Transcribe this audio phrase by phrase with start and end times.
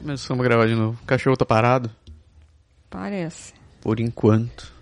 [0.00, 0.98] Começamos a gravar de novo.
[1.02, 1.90] O cachorro tá parado?
[2.90, 3.54] Parece.
[3.80, 4.72] Por enquanto.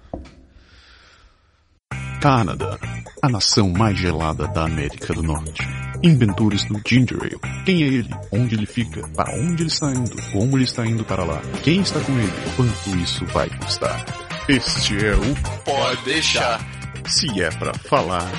[2.20, 2.78] Canadá,
[3.22, 5.62] a nação mais gelada da América do Norte.
[6.02, 7.64] Inventores do Ginger Ale.
[7.64, 8.10] Quem é ele?
[8.32, 9.06] Onde ele fica?
[9.08, 10.16] Para onde ele está indo?
[10.32, 11.40] Como ele está indo para lá?
[11.62, 12.32] Quem está com ele?
[12.56, 14.04] Quanto isso vai custar?
[14.48, 16.60] Este é o Pode deixar.
[17.06, 18.30] Se é pra falar,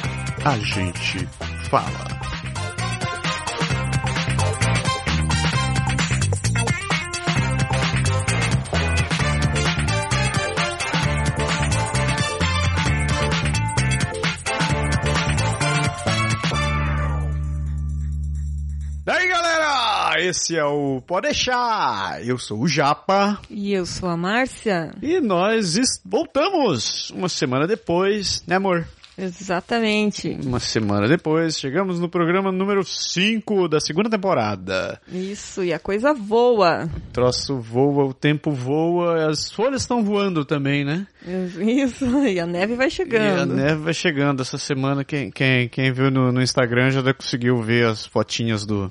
[0.45, 1.27] a gente
[1.69, 2.20] fala.
[20.41, 22.19] Esse é o Pode Deixar.
[22.25, 24.91] Eu sou o Japa E eu sou a Márcia.
[24.99, 28.87] e nós voltamos uma semana depois, né amor?
[29.15, 30.35] Exatamente.
[30.43, 34.99] Uma semana depois, chegamos no programa número 5 da segunda temporada.
[35.11, 36.85] Isso, e a coisa voa.
[37.09, 41.05] O troço voa, o tempo voa, as folhas estão voando também, né?
[41.23, 43.53] Isso, e a neve vai E a chegando.
[43.53, 45.03] neve vai chegando essa semana.
[45.03, 48.89] Quem, quem, quem viu no, no Instagram já conseguiu ver as fotinhas do,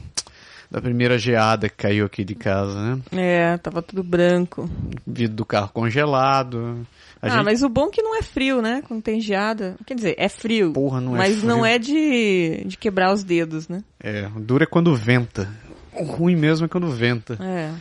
[0.70, 3.02] da primeira geada que caiu aqui de casa, né?
[3.10, 4.70] É, tava tudo branco.
[5.06, 6.86] Vidro do carro congelado.
[7.20, 8.82] A ah, gente, mas o bom é que não é frio, né?
[8.86, 9.76] Quando tem geada.
[9.84, 10.72] Quer dizer, é frio.
[10.72, 11.66] Porra, não é mas não frio.
[11.66, 13.82] é de, de quebrar os dedos, né?
[14.02, 15.48] É, o duro é quando venta.
[15.92, 17.36] O ruim mesmo é quando venta.
[17.42, 17.72] É.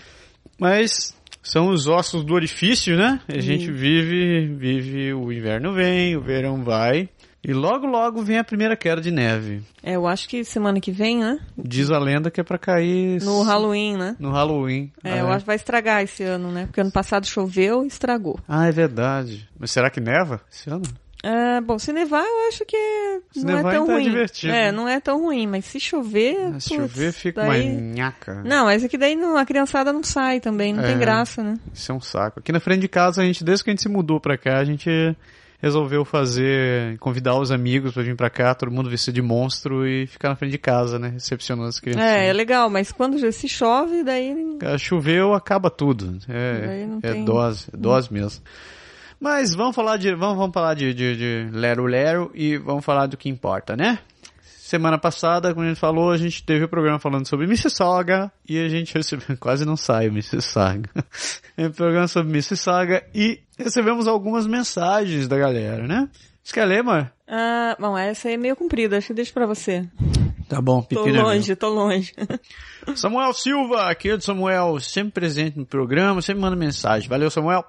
[0.59, 3.21] Mas são os ossos do orifício, né?
[3.27, 7.07] A gente vive, vive, o inverno vem, o verão vai.
[7.43, 9.61] E logo, logo vem a primeira queda de neve.
[9.81, 11.39] É, eu acho que semana que vem, né?
[11.57, 13.21] Diz a lenda que é pra cair...
[13.23, 14.15] No Halloween, né?
[14.19, 14.91] No Halloween.
[15.03, 16.65] É, Ah, eu acho que vai estragar esse ano, né?
[16.65, 18.37] Porque ano passado choveu e estragou.
[18.47, 19.47] Ah, é verdade.
[19.57, 20.83] Mas será que neva esse ano?
[21.23, 22.77] É, bom, se nevar eu acho que
[23.31, 24.03] Se não nevar, é tão então é ruim.
[24.09, 24.53] divertido.
[24.53, 26.37] É, não é tão ruim, mas se chover.
[26.55, 27.71] Ah, Se putz, chover, fica daí...
[27.71, 28.41] uma nhaca.
[28.45, 30.87] Não, mas é que daí não- a criançada não sai também, não É.
[30.87, 31.57] tem graça, né?
[31.73, 32.39] Isso é um saco.
[32.39, 34.59] Aqui na frente de casa, a gente, desde que a gente se mudou pra cá,
[34.59, 34.89] a gente
[35.61, 40.07] resolveu fazer, convidar os amigos pra vir pra cá, todo mundo vestido de monstro e
[40.07, 41.09] ficar na frente de casa, né?
[41.09, 42.01] Recepcionando as crianças.
[42.03, 44.33] É, é legal, mas quando já se chove, daí.
[44.77, 46.17] Choveu, acaba tudo.
[46.29, 48.41] É, é tem- dose, é dose mesmo.
[49.19, 53.05] Mas vamos falar de, vamos, vamos falar de, de, de Lero Lero e vamos falar
[53.05, 53.99] do que importa, né?
[54.57, 58.59] Semana passada, como a gente falou, a gente teve o programa falando sobre Mississauga e
[58.59, 60.89] a gente recebeu, quase não sai o Mississauga.
[61.55, 66.07] Teve o programa sobre Mississauga e recebemos algumas mensagens da galera, né?
[66.43, 67.09] Você quer ler, mano?
[67.27, 69.87] Ah, bom, essa aí é meio comprida, acho que deixa pra você.
[70.47, 72.13] Tá bom, Tô pepino é longe, tô longe.
[72.95, 77.07] Samuel Silva, querido Samuel, sempre presente no programa, sempre manda mensagem.
[77.07, 77.63] Valeu, Samuel.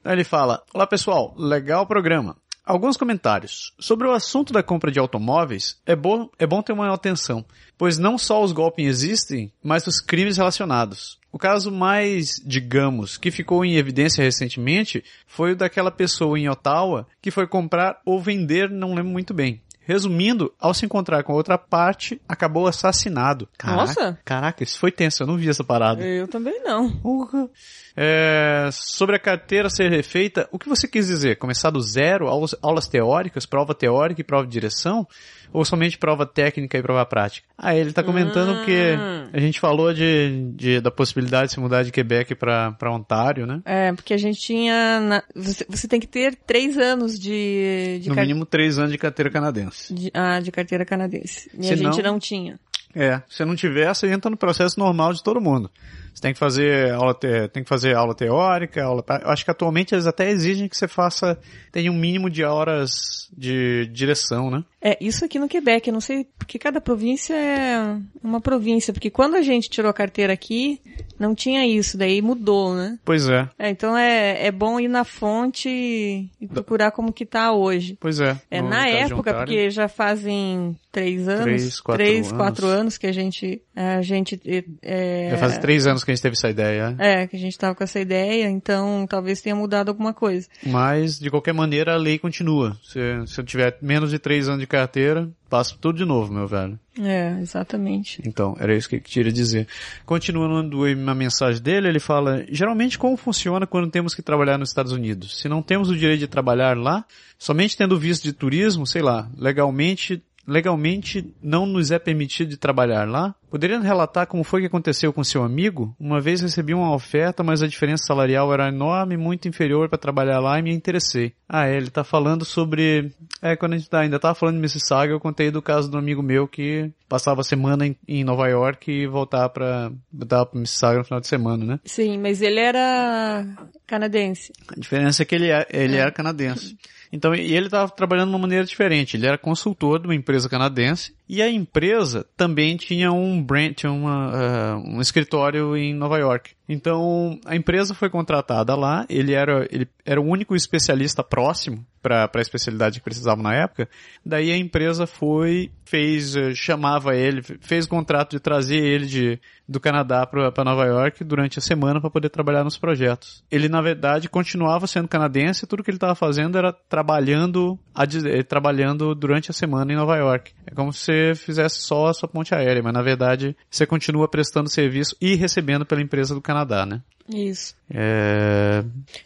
[0.00, 2.36] Então ele fala, olá pessoal, legal programa.
[2.68, 3.72] Alguns comentários.
[3.80, 7.42] Sobre o assunto da compra de automóveis, é bom, é bom ter uma atenção,
[7.78, 11.18] pois não só os golpes existem, mas os crimes relacionados.
[11.32, 17.06] O caso mais, digamos, que ficou em evidência recentemente foi o daquela pessoa em Ottawa
[17.22, 19.62] que foi comprar ou vender, não lembro muito bem.
[19.88, 23.48] Resumindo, ao se encontrar com outra parte, acabou assassinado.
[23.56, 24.18] Caraca, Nossa!
[24.22, 26.04] Caraca, isso foi tenso, eu não vi essa parada.
[26.04, 26.90] Eu também não.
[26.90, 27.48] Porra.
[27.96, 31.38] É, sobre a carteira ser refeita, o que você quis dizer?
[31.38, 35.08] Começar do zero, aulas, aulas teóricas, prova teórica e prova de direção?
[35.52, 37.46] Ou somente prova técnica e prova prática?
[37.56, 38.64] Ah, ele tá comentando Hum.
[38.64, 38.96] que
[39.32, 43.60] a gente falou de, de- da possibilidade de se mudar de Quebec pra Ontário, né?
[43.64, 45.00] É, porque a gente tinha.
[45.00, 48.92] na- Você, você tem que ter três anos de, de, no car- mínimo três anos
[48.92, 49.92] de carteira canadense.
[49.94, 51.50] de- ah, de carteira canadense.
[51.58, 52.58] E Se a gente não- não tinha.
[52.94, 55.70] É, se não tiver, você entra no processo normal de todo mundo.
[56.14, 59.50] Você tem que fazer aula, te- tem que fazer aula teórica, aula, eu acho que
[59.50, 61.38] atualmente eles até exigem que você faça,
[61.72, 62.90] tenha um mínimo de horas
[63.36, 64.64] de direção, né?
[64.80, 69.10] É, isso aqui no Quebec, eu não sei, porque cada província é uma província, porque
[69.10, 70.80] quando a gente tirou a carteira aqui,
[71.18, 72.98] não tinha isso, daí mudou, né?
[73.04, 77.52] Pois é, É, então é, é bom ir na fonte e, procurar como que tá
[77.52, 77.96] hoje.
[78.00, 78.36] pois é.
[78.50, 82.36] É, na época, porque já fazem três anos, Três, quatro três, anos.
[82.38, 84.40] quatro anos que a gente, a gente,
[84.82, 86.94] é, Já faz três anos que a gente teve essa ideia.
[86.98, 90.48] é, que a gente tava com essa ideia, então talvez tenha mudado alguma coisa.
[90.64, 92.76] Mas, de qualquer maneira, a lei continua.
[92.82, 96.46] Se, se eu tiver menos de três anos de carteira, passo tudo de novo, meu
[96.46, 96.78] velho.
[97.00, 98.20] É, exatamente.
[98.26, 99.66] Então, era isso que eu queria dizer.
[100.04, 104.92] Continuando na mensagem dele, ele fala, geralmente como funciona quando temos que trabalhar nos Estados
[104.92, 105.40] Unidos?
[105.40, 107.04] Se não temos o direito de trabalhar lá,
[107.38, 113.08] somente tendo visto de turismo, sei lá, legalmente, legalmente não nos é permitido de trabalhar
[113.08, 113.34] lá?
[113.50, 115.94] Poderia relatar como foi que aconteceu com seu amigo?
[115.98, 120.38] Uma vez recebi uma oferta, mas a diferença salarial era enorme, muito inferior para trabalhar
[120.38, 121.32] lá e me interessei.
[121.48, 123.10] Ah, é, ele tá falando sobre...
[123.40, 125.96] É, quando a gente tá, ainda tava falando de Mississauga, eu contei do caso do
[125.96, 130.60] amigo meu que passava a semana em, em Nova York e voltava pra, voltava pra
[130.60, 131.80] Mississauga no final de semana, né?
[131.84, 133.46] Sim, mas ele era
[133.86, 134.52] canadense.
[134.68, 136.76] A diferença é que ele, é, ele era canadense.
[137.10, 139.16] Então, e ele estava trabalhando de uma maneira diferente.
[139.16, 143.92] Ele era consultor de uma empresa canadense e a empresa também tinha um brand, tinha
[143.92, 146.52] uma, uh, um escritório em Nova York.
[146.68, 152.30] Então, a empresa foi contratada lá, ele era, ele era o único especialista próximo para
[152.32, 153.88] a especialidade que precisava na época.
[154.24, 159.40] Daí a empresa foi, fez, uh, chamava ele, fez o contrato de trazer ele de,
[159.68, 163.42] do Canadá para Nova York durante a semana para poder trabalhar nos projetos.
[163.50, 167.78] Ele, na verdade, continuava sendo canadense e tudo que ele estava fazendo era trabalhando,
[168.26, 170.52] eh, trabalhando durante a semana em Nova York.
[170.66, 174.28] É como se você fizesse só a sua ponte aérea, mas na verdade você continua
[174.28, 177.02] prestando serviço e recebendo pela empresa do Canadá, né?
[177.28, 177.76] Isso.
[177.90, 178.82] É...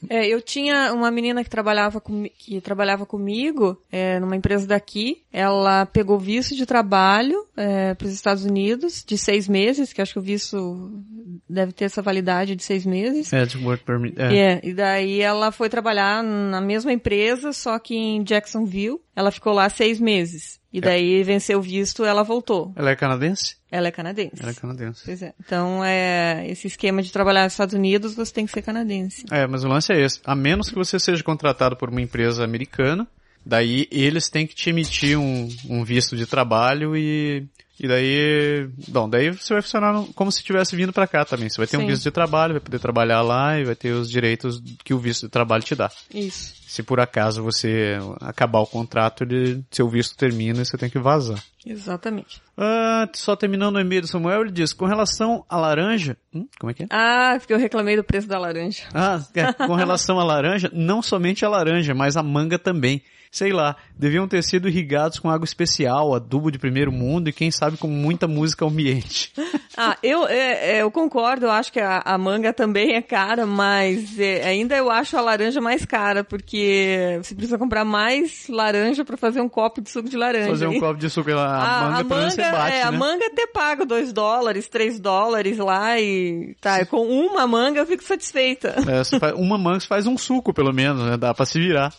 [0.09, 5.23] É, eu tinha uma menina que trabalhava, com, que trabalhava comigo é, numa empresa daqui.
[5.33, 10.15] Ela pegou visto de trabalho é, para os Estados Unidos de seis meses, que acho
[10.15, 11.03] que o visto
[11.49, 13.33] deve ter essa validade de seis meses.
[13.33, 14.21] É, de work permit.
[14.21, 14.37] É.
[14.37, 19.01] É, e daí ela foi trabalhar na mesma empresa, só que em Jacksonville.
[19.15, 20.61] Ela ficou lá seis meses.
[20.73, 22.73] E daí venceu o visto, ela voltou.
[22.75, 23.57] Ela é canadense?
[23.73, 24.37] Ela é canadense.
[24.39, 25.03] Ela é canadense.
[25.03, 25.33] Pois é.
[25.41, 29.25] Então, é, esse esquema de trabalhar nos Estados Unidos, você tem que ser canadense.
[29.31, 30.21] É, mas o lance é esse.
[30.27, 33.09] A menos que você seja contratado por uma empresa americana,
[33.45, 37.49] daí eles têm que te emitir um, um visto de trabalho e
[37.81, 41.49] e daí, bom, daí você vai funcionar como se tivesse vindo para cá também.
[41.49, 41.85] Você vai ter Sim.
[41.85, 44.99] um visto de trabalho, vai poder trabalhar lá e vai ter os direitos que o
[44.99, 45.91] visto de trabalho te dá.
[46.15, 46.55] Isso.
[46.67, 50.99] Se por acaso você acabar o contrato, ele, seu visto termina e você tem que
[50.99, 51.43] vazar.
[51.67, 52.41] Exatamente.
[52.57, 56.17] Ah, só terminando o e-mail do Samuel, ele diz, com relação à laranja...
[56.35, 56.87] Hum, como é que é?
[56.91, 58.85] Ah, porque eu reclamei do preço da laranja.
[58.95, 63.03] Ah, é, com relação à laranja, não somente a laranja, mas a manga também.
[63.33, 67.51] Sei lá, deviam ter sido irrigados com água especial, adubo de primeiro mundo e quem
[67.51, 69.33] sabe com muita música ambiente.
[69.75, 73.47] Ah, eu, é, é, eu concordo, eu acho que a, a manga também é cara,
[73.47, 79.03] mas é, ainda eu acho a laranja mais cara, porque você precisa comprar mais laranja
[79.03, 80.51] pra fazer um copo de suco de laranja.
[80.51, 82.93] Fazer um copo de suco, a, A, manga a menos você manga, bate, é, a
[82.93, 82.99] né?
[82.99, 88.05] manga até paga 2 dólares, 3 dólares lá e tá, com uma manga eu fico
[88.05, 88.75] satisfeita.
[88.87, 91.17] É, uma manga você faz um suco, pelo menos, né?
[91.17, 91.95] Dá pra se virar.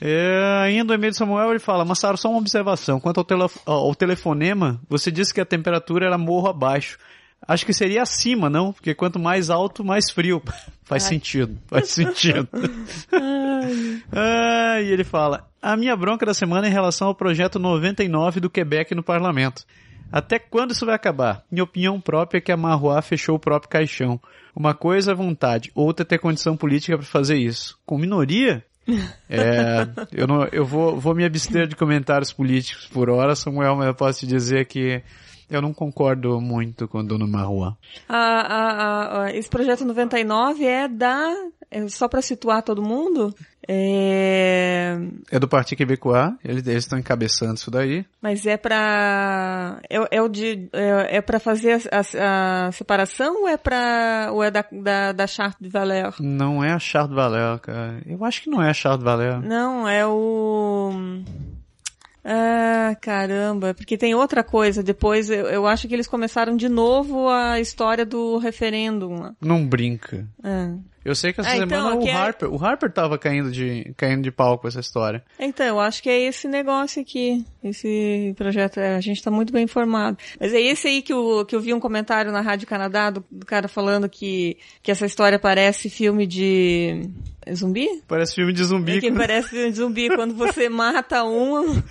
[0.00, 3.00] É, ainda o e-mail de Samuel ele fala, Massaro, só uma observação.
[3.00, 6.98] Quanto ao, ao telefonema, você disse que a temperatura era morro abaixo.
[7.46, 8.72] Acho que seria acima, não?
[8.72, 10.42] Porque quanto mais alto, mais frio.
[10.84, 11.10] Faz Ai.
[11.10, 12.48] sentido, faz sentido.
[14.12, 18.38] Ah, e ele fala, a minha bronca da semana é em relação ao projeto 99
[18.38, 19.64] do Quebec no parlamento.
[20.12, 21.42] Até quando isso vai acabar?
[21.50, 24.20] Minha opinião própria é que a Marroá fechou o próprio caixão.
[24.54, 27.78] Uma coisa é vontade, outra é ter condição política para fazer isso.
[27.86, 28.62] Com minoria?
[29.28, 33.86] É, eu não, eu vou, vou me abster de comentários políticos por hora, Samuel, mas
[33.86, 35.02] eu posso te dizer que
[35.50, 37.74] eu não concordo muito com o Dono Marroá.
[38.08, 41.30] A- a- a- esse projeto 99 é da.
[41.70, 43.34] é só pra situar todo mundo,
[43.66, 44.96] é,
[45.30, 48.04] É do Partido Quebecois, eles, estão encabeçando isso daí.
[48.22, 49.80] mas é pra.
[49.90, 50.68] É, é o de.
[50.72, 52.00] É, é pra fazer a,
[52.68, 54.28] a- separação ou é pra.
[54.32, 56.14] ou é da, da, da Charte de Valeur?
[56.20, 58.00] Não é a Charte de Valeur, cara.
[58.06, 59.40] Eu acho que não é a Charte de Valeur.
[59.42, 60.92] Não, é o.
[62.24, 64.82] Ah, caramba, porque tem outra coisa.
[64.82, 69.34] Depois eu, eu acho que eles começaram de novo a história do referêndum lá.
[69.40, 70.26] Não brinca.
[70.42, 70.93] É.
[71.04, 73.50] Eu sei que essa Ah, então, semana aqui o é- Harper, o Harper tava caindo
[73.50, 75.22] de, caindo de pau com essa história.
[75.38, 79.52] Então, eu acho que é esse negócio aqui, esse projeto, é, a gente tá muito
[79.52, 80.16] bem informado.
[80.40, 83.24] Mas é esse aí que eu, que eu vi um comentário na Rádio Canadá do,
[83.30, 87.08] do cara falando que, que essa história parece filme de
[87.54, 87.86] zumbi?
[88.08, 88.96] Parece filme de zumbi.
[88.96, 91.82] É que com- parece filme de zumbi, quando você mata um,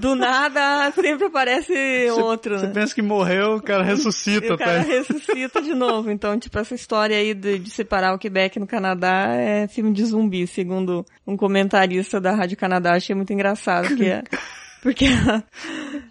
[0.00, 1.72] do nada sempre aparece
[2.10, 2.72] outro, Você né?
[2.72, 4.88] pensa que morreu, o cara ressuscita, o cara tá?
[4.88, 6.10] ressuscita de novo.
[6.10, 10.04] Então, tipo, essa história aí de, de separar o Quebec no Canadá é filme de
[10.04, 12.94] zumbi, segundo um comentarista da Rádio Canadá.
[12.94, 14.22] Achei muito engraçado, porque, é-
[14.82, 15.42] porque, a-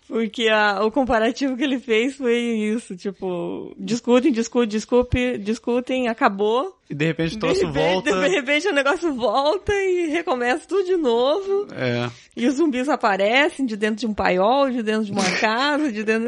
[0.08, 6.76] porque a- o comparativo que ele fez foi isso, tipo, discutem, discutem, discutem, discutem, acabou.
[6.90, 8.12] E de repente o troço volta.
[8.22, 11.68] de repente o negócio volta e recomeça tudo de novo.
[11.74, 12.10] É.
[12.38, 16.04] E os zumbis aparecem de dentro de um paiol, de dentro de uma casa, de
[16.04, 16.28] dentro.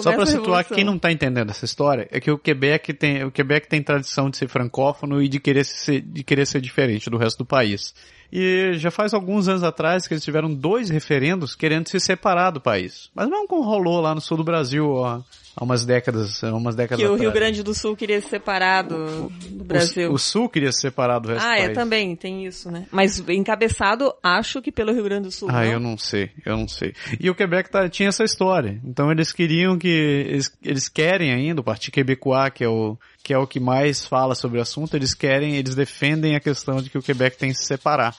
[0.00, 3.30] Só pra situar quem não tá entendendo essa história, é que o Quebec tem, o
[3.30, 7.18] Quebec tem tradição de ser francófono e de querer ser, de querer ser diferente do
[7.18, 7.94] resto do país.
[8.32, 12.60] E já faz alguns anos atrás que eles tiveram dois referendos querendo se separar do
[12.60, 13.10] país.
[13.14, 15.20] Mas não rolou lá no sul do Brasil, ó,
[15.56, 17.20] há umas décadas, há umas décadas Que o atrás.
[17.20, 20.10] Rio Grande do Sul queria se separar do, do Brasil.
[20.10, 21.74] O, o Sul queria se separar do resto ah, do é, país.
[21.74, 22.86] também, tem isso, né?
[22.90, 25.48] Mas encabeçado, acho que pelo Rio Grande do Sul.
[25.50, 25.72] Ah, não?
[25.72, 26.94] eu não sei, eu não sei.
[27.18, 28.80] E o Quebec tá, tinha essa história.
[28.84, 33.34] Então eles queriam que, eles, eles querem ainda, o Partido Quebecois, que é o, que
[33.34, 36.90] é o que mais fala sobre o assunto, eles querem, eles defendem a questão de
[36.90, 38.14] que o Quebec tem que se separar.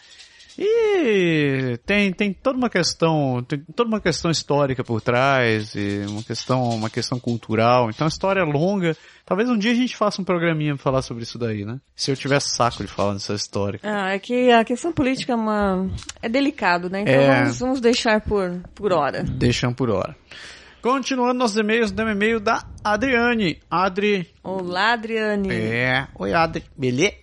[0.58, 6.24] E tem, tem toda uma questão, tem toda uma questão histórica por trás, e uma
[6.24, 7.89] questão, uma questão cultural.
[7.89, 8.96] Então a história é longa.
[9.25, 11.79] Talvez um dia a gente faça um programinha pra falar sobre isso daí, né?
[11.96, 13.79] Se eu tivesse saco de falar dessa história.
[13.84, 15.89] Ah, é que a questão política é uma...
[16.22, 17.01] é delicado, né?
[17.01, 17.41] Então É.
[17.43, 19.24] vamos, vamos deixar por, por hora.
[19.24, 20.15] Deixam por hora.
[20.81, 23.60] Continuando nossos e-mails, um e-mail da Adriane.
[23.70, 24.27] Adri.
[24.43, 25.53] Olá, Adriane.
[25.53, 26.08] É.
[26.15, 26.63] Oi, Adri.
[26.75, 27.13] Beleza?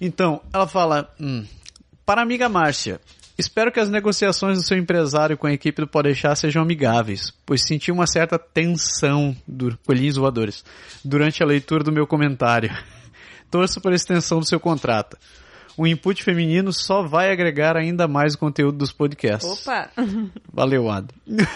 [0.00, 1.08] Então, ela fala.
[1.20, 1.44] Hum,
[2.08, 3.02] para a amiga Márcia.
[3.36, 7.66] Espero que as negociações do seu empresário com a equipe do Podeixar sejam amigáveis, pois
[7.66, 10.64] senti uma certa tensão do coelhinhos voadores
[11.04, 12.70] durante a leitura do meu comentário.
[13.50, 15.18] Torço por extensão do seu contrato.
[15.76, 19.68] O input feminino só vai agregar ainda mais o conteúdo dos podcasts.
[19.68, 19.90] Opa!
[20.50, 21.14] Valeu, Adri.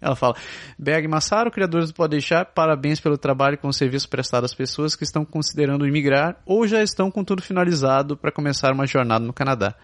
[0.00, 0.36] Ela fala,
[0.78, 4.94] Berg Massaro, criadores do Pode Deixar, parabéns pelo trabalho com o serviço prestado às pessoas
[4.94, 9.32] que estão considerando imigrar ou já estão com tudo finalizado para começar uma jornada no
[9.32, 9.74] Canadá.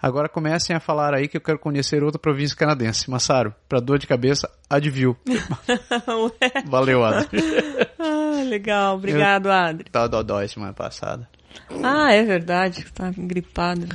[0.00, 3.10] Agora comecem a falar aí que eu quero conhecer outra província canadense.
[3.10, 5.16] Massaro, para dor de cabeça, adviu.
[6.66, 7.40] Valeu, Adri.
[7.98, 8.96] ah, legal.
[8.96, 9.90] Obrigado, Adri.
[9.90, 11.26] Tá dodói semana passada.
[11.82, 12.84] Ah, é verdade.
[12.92, 13.88] Tá gripado.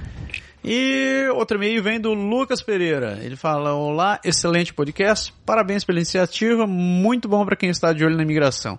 [0.64, 3.18] E outro e-mail vem do Lucas Pereira.
[3.22, 5.34] Ele fala: Olá, excelente podcast.
[5.44, 6.68] Parabéns pela iniciativa.
[6.68, 8.78] Muito bom para quem está de olho na imigração.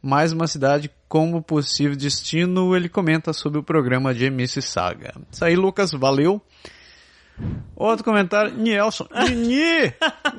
[0.00, 2.76] Mais uma cidade como possível destino.
[2.76, 5.14] Ele comenta sobre o programa de Mississauga.
[5.32, 5.90] Isso aí, Lucas.
[5.90, 6.40] Valeu.
[7.74, 9.08] Outro comentário: Nielson.
[9.28, 9.92] Nini!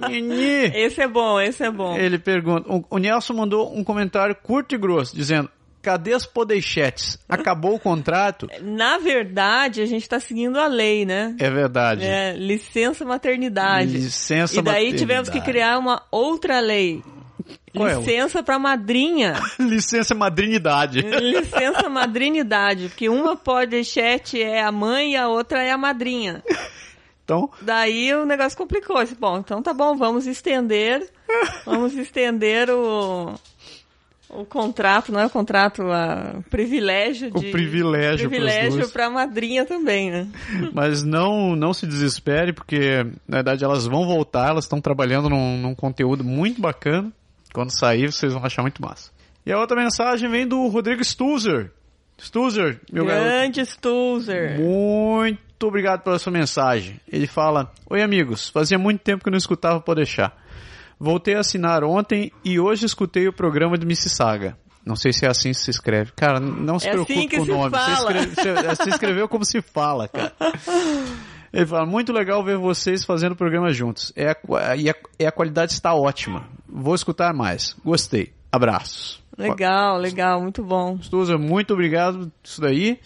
[0.08, 0.72] Nini!
[0.74, 1.98] Esse é bom, esse é bom.
[1.98, 5.50] Ele pergunta: o, o Nelson mandou um comentário curto e grosso, dizendo.
[5.86, 7.20] Cadê as podeixetes?
[7.30, 8.50] Acabou o contrato?
[8.60, 11.36] Na verdade, a gente tá seguindo a lei, né?
[11.38, 12.04] É verdade.
[12.04, 13.96] É, licença maternidade.
[13.96, 14.98] Licença e daí maternidade.
[14.98, 17.04] tivemos que criar uma outra lei.
[17.72, 19.36] Qual é licença pra madrinha.
[19.62, 21.02] Licença madrinidade.
[21.02, 22.88] licença madrinidade.
[22.88, 26.44] Porque uma podechete é a mãe e a outra é a madrinha.
[27.24, 28.98] Então, Daí o negócio complicou.
[29.20, 31.08] Bom, então tá bom, vamos estender.
[31.66, 33.34] Vamos estender o.
[34.42, 37.52] O contrato, não é o contrato, a o privilégio O de.
[37.52, 38.92] privilégio pros privilégio dois.
[38.92, 40.28] pra madrinha também, né?
[40.74, 45.58] mas não, não se desespere, porque na verdade elas vão voltar, elas estão trabalhando num,
[45.58, 47.12] num conteúdo muito bacana.
[47.54, 49.12] Quando sair, vocês vão achar muito massa.
[49.46, 51.72] E a outra mensagem vem do Rodrigo Stuzer.
[52.20, 53.26] Stuzer, meu garoto.
[53.26, 54.60] Grande Stuzer.
[54.60, 57.00] Muito obrigado pela sua mensagem.
[57.12, 60.36] Ele fala: Oi, amigos, fazia muito tempo que eu não escutava Pode deixar.
[61.00, 64.58] Voltei a assinar ontem e hoje escutei o programa de Mississauga.
[64.86, 66.12] Não sei se é assim que se escreve.
[66.16, 67.70] Cara, não se É preocupe assim com o se nome.
[67.72, 68.12] Você, fala.
[68.18, 70.32] escreve- você- você escreveu como se fala, cara.
[71.52, 74.12] Ele fala, muito legal ver vocês fazendo o programa juntos.
[74.16, 76.48] É a, e a, e a qualidade está ótima.
[76.68, 77.76] Vou escutar mais.
[77.84, 78.34] Gostei.
[78.52, 79.24] Abraços.
[79.38, 80.98] Legal, legal, muito bom.
[81.02, 83.00] Stuza, muito obrigado por isso daí.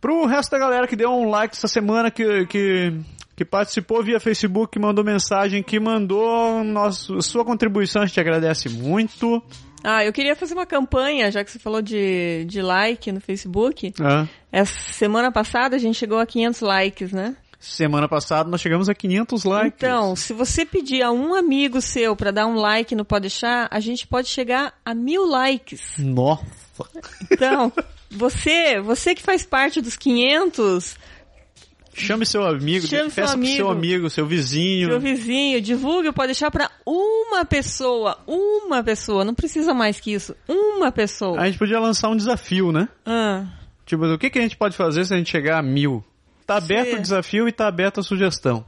[0.00, 2.92] Pro resto da galera que deu um like essa semana, que, que,
[3.40, 9.42] que participou via Facebook, mandou mensagem, que mandou nosso, sua contribuição, a gente agradece muito.
[9.82, 13.94] Ah, eu queria fazer uma campanha, já que você falou de, de like no Facebook.
[13.98, 17.34] Ah, Essa semana passada a gente chegou a 500 likes, né?
[17.58, 19.74] semana passada nós chegamos a 500 likes.
[19.78, 23.68] Então, se você pedir a um amigo seu pra dar um like no Pode Deixar,
[23.70, 25.96] a gente pode chegar a mil likes.
[25.96, 26.44] Nossa.
[27.30, 27.72] Então,
[28.10, 30.96] você, você que faz parte dos 500,
[32.00, 33.70] Chame seu amigo, Chame seu peça pro seu amigo.
[33.70, 34.88] amigo, seu vizinho.
[34.88, 40.34] seu vizinho, divulgue Pode Deixar pra uma pessoa, uma pessoa, não precisa mais que isso,
[40.48, 41.40] uma pessoa.
[41.40, 42.88] A gente podia lançar um desafio, né?
[43.04, 43.44] Ah,
[43.86, 46.04] Tipo, o que, que a gente pode fazer se a gente chegar a mil?
[46.46, 46.96] Tá aberto Sim.
[46.96, 48.64] o desafio e tá aberta a sugestão.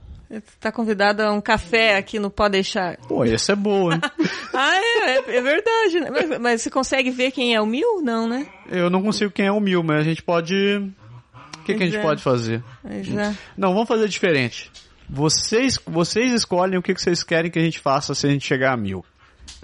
[0.58, 2.96] tá convidado a um café aqui no Pode Deixar.
[3.08, 4.00] Pô, essa é boa, hein?
[4.54, 6.00] Ah, é, é, é verdade.
[6.00, 6.10] né?
[6.10, 8.02] Mas, mas você consegue ver quem é o mil?
[8.02, 8.46] Não, né?
[8.70, 10.54] Eu não consigo quem é o mil, mas a gente pode.
[11.62, 12.02] O que, que a gente é.
[12.02, 12.62] pode fazer?
[12.84, 14.70] Aí já- Não, vamos fazer diferente.
[15.08, 18.46] Vocês, vocês escolhem o que, que vocês querem que a gente faça se a gente
[18.46, 19.04] chegar a mil.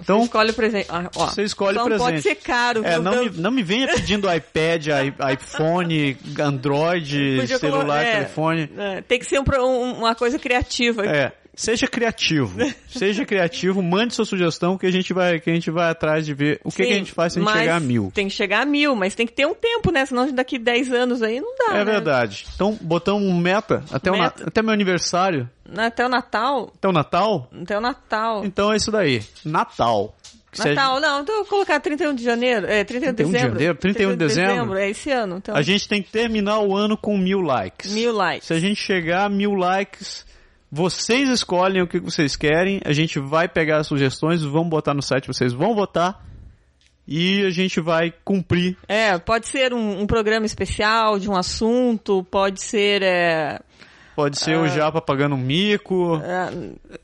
[0.01, 0.87] Então, Você escolhe o presente.
[0.89, 2.05] Ah, ó, você escolhe só o presente.
[2.05, 2.85] pode ser caro.
[2.85, 4.87] É, não, me, não me venha pedindo iPad,
[5.33, 8.69] iPhone, Android, celular, é, telefone.
[8.77, 11.05] é, tem que ser um um- uma coisa criativa.
[11.05, 12.57] É, seja criativo.
[12.87, 16.33] Seja criativo, mande sua sugestão que a gente vai, que a gente vai atrás de
[16.33, 18.11] ver o que, que a Sim, gente faz se a gente chegar a mil.
[18.13, 20.05] Tem que chegar a mil, mas tem que ter um tempo, né?
[20.05, 21.73] Senão daqui 10 anos aí não dá.
[21.75, 21.91] É né?
[21.91, 22.45] verdade.
[22.55, 24.41] Então, botamos um meta até, O, Meta.
[24.41, 26.71] na- até meu aniversário, Até o Natal.
[26.75, 27.49] até o Natal.
[27.61, 28.45] Até o Natal.
[28.45, 29.21] Então é isso daí.
[29.43, 30.15] Natal.
[30.57, 33.53] Natal, não, então eu vou colocar 31 de janeiro, é, 31 de 31 de dezembro.
[33.59, 34.77] janeiro, 31 de dezembro.
[34.77, 35.55] É esse ano, então.
[35.55, 37.91] A gente tem que terminar o ano com mil likes.
[37.93, 38.47] Mil likes.
[38.47, 40.25] Se a gente chegar a mil likes,
[40.71, 42.79] vocês escolhem o que vocês querem.
[42.85, 46.25] A gente vai pegar as sugestões, vamos botar no site, vocês vão votar.
[47.07, 48.77] E a gente vai cumprir.
[48.87, 53.01] É, pode ser um, um programa especial de um assunto, pode ser.
[53.01, 53.59] É,
[54.15, 56.21] Pode ser o Japa pagando um mico.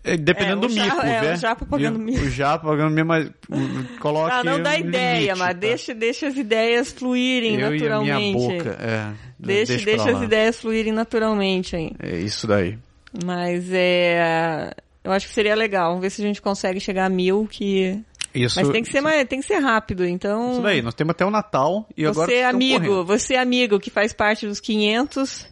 [0.04, 1.34] É, dependendo é, o do Ja- mico, é, né?
[1.34, 2.20] o Japa pagando o- mico.
[2.26, 5.54] O Japa pagando mico, mas uh, coloque Ah, não dá um ideia, limite, mas tá?
[5.54, 8.36] deixa, deixa as ideias fluírem Eu e a naturalmente.
[8.38, 8.78] minha boca.
[8.82, 11.92] É, Deixa, deixa deixa as ideias fluírem naturalmente aí.
[12.00, 12.78] É isso daí.
[13.24, 14.72] Mas é.
[15.04, 15.90] Eu acho que seria legal.
[15.90, 18.02] Vamos ver se a gente consegue chegar a mil, que.
[18.34, 20.52] Isso, Mas tem que ser mais, tem que ser rápido, então.
[20.54, 20.82] isso daí.
[20.82, 23.06] Nós temos até o Natal e agora Você é vocês estão amigo, correndo.
[23.06, 25.48] você é amigo que faz parte dos 500,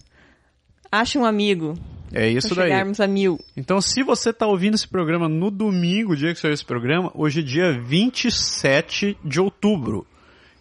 [0.92, 1.76] acha um amigo.
[2.12, 2.72] É isso pra daí.
[2.72, 3.40] chegarmos a mil.
[3.56, 7.40] Então, se você está ouvindo esse programa no domingo, dia que saiu esse programa, hoje
[7.40, 10.06] é dia 27 de outubro.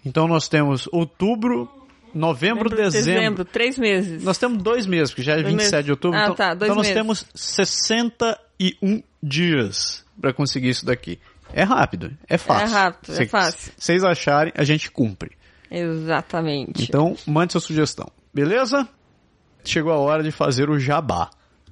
[0.06, 1.68] Então, nós temos outubro,
[2.14, 3.44] novembro, Lembro- dezembro.
[3.44, 4.22] três meses.
[4.22, 5.84] Nós temos dois meses, porque já é Dois 27 meses.
[5.84, 6.18] de outubro.
[6.18, 6.94] Ah, então, tá, dois então nós meses.
[6.94, 11.18] temos 61 dias para conseguir isso daqui.
[11.52, 12.66] É rápido, é fácil.
[12.66, 13.72] É rápido, é Se- fácil.
[13.76, 15.32] Se vocês acharem, a gente cumpre.
[15.70, 16.84] Exatamente.
[16.84, 18.08] Então, mande sua sugestão.
[18.32, 18.88] Beleza?
[19.64, 21.30] Chegou a hora de fazer o jabá.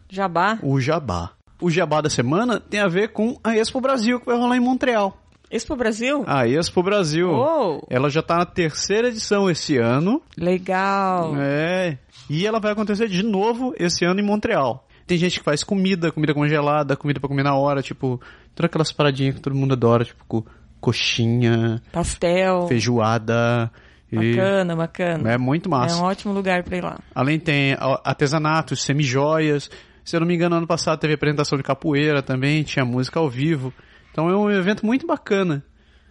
[0.09, 0.59] Jabá.
[0.62, 1.32] O jabá.
[1.61, 4.61] O jabá da semana tem a ver com a Expo Brasil, que vai rolar em
[4.61, 5.16] Montreal.
[5.50, 6.23] Expo Brasil?
[6.26, 7.28] A Expo Brasil.
[7.30, 7.80] Oh.
[7.90, 10.23] Ela já tá na terceira edição esse ano.
[10.37, 11.35] Legal.
[11.37, 11.99] É.
[12.28, 14.87] E ela vai acontecer de novo esse ano em Montreal.
[15.07, 18.21] Tem gente que faz comida, comida congelada, comida pra comer na hora, tipo,
[18.54, 20.47] todas aquelas paradinhas que todo mundo adora, tipo, co-
[20.80, 22.66] coxinha, Pastel.
[22.69, 23.71] feijoada.
[24.12, 25.33] e- Bacana, bacana.
[25.33, 25.97] É muito É massa.
[26.02, 26.99] um ótimo lugar pra ir lá.
[27.14, 29.71] Além tem artesanatos, semijoias.
[30.04, 33.28] Se eu não me engano, ano passado teve apresentação de capoeira também, tinha música ao
[33.30, 33.73] vivo.
[34.10, 35.64] Então é um evento muito bacana.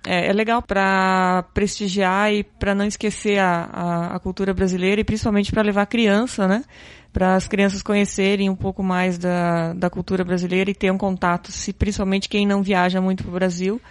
[0.08, 5.04] É, é legal pra prestigiar e pra não esquecer a, a, a cultura brasileira e
[5.04, 6.64] principalmente pra levar criança, né?
[7.12, 11.52] Para as crianças conhecerem um pouco mais da, da cultura brasileira e ter um contato,
[11.52, 13.82] se, principalmente quem não viaja muito pro Brasil.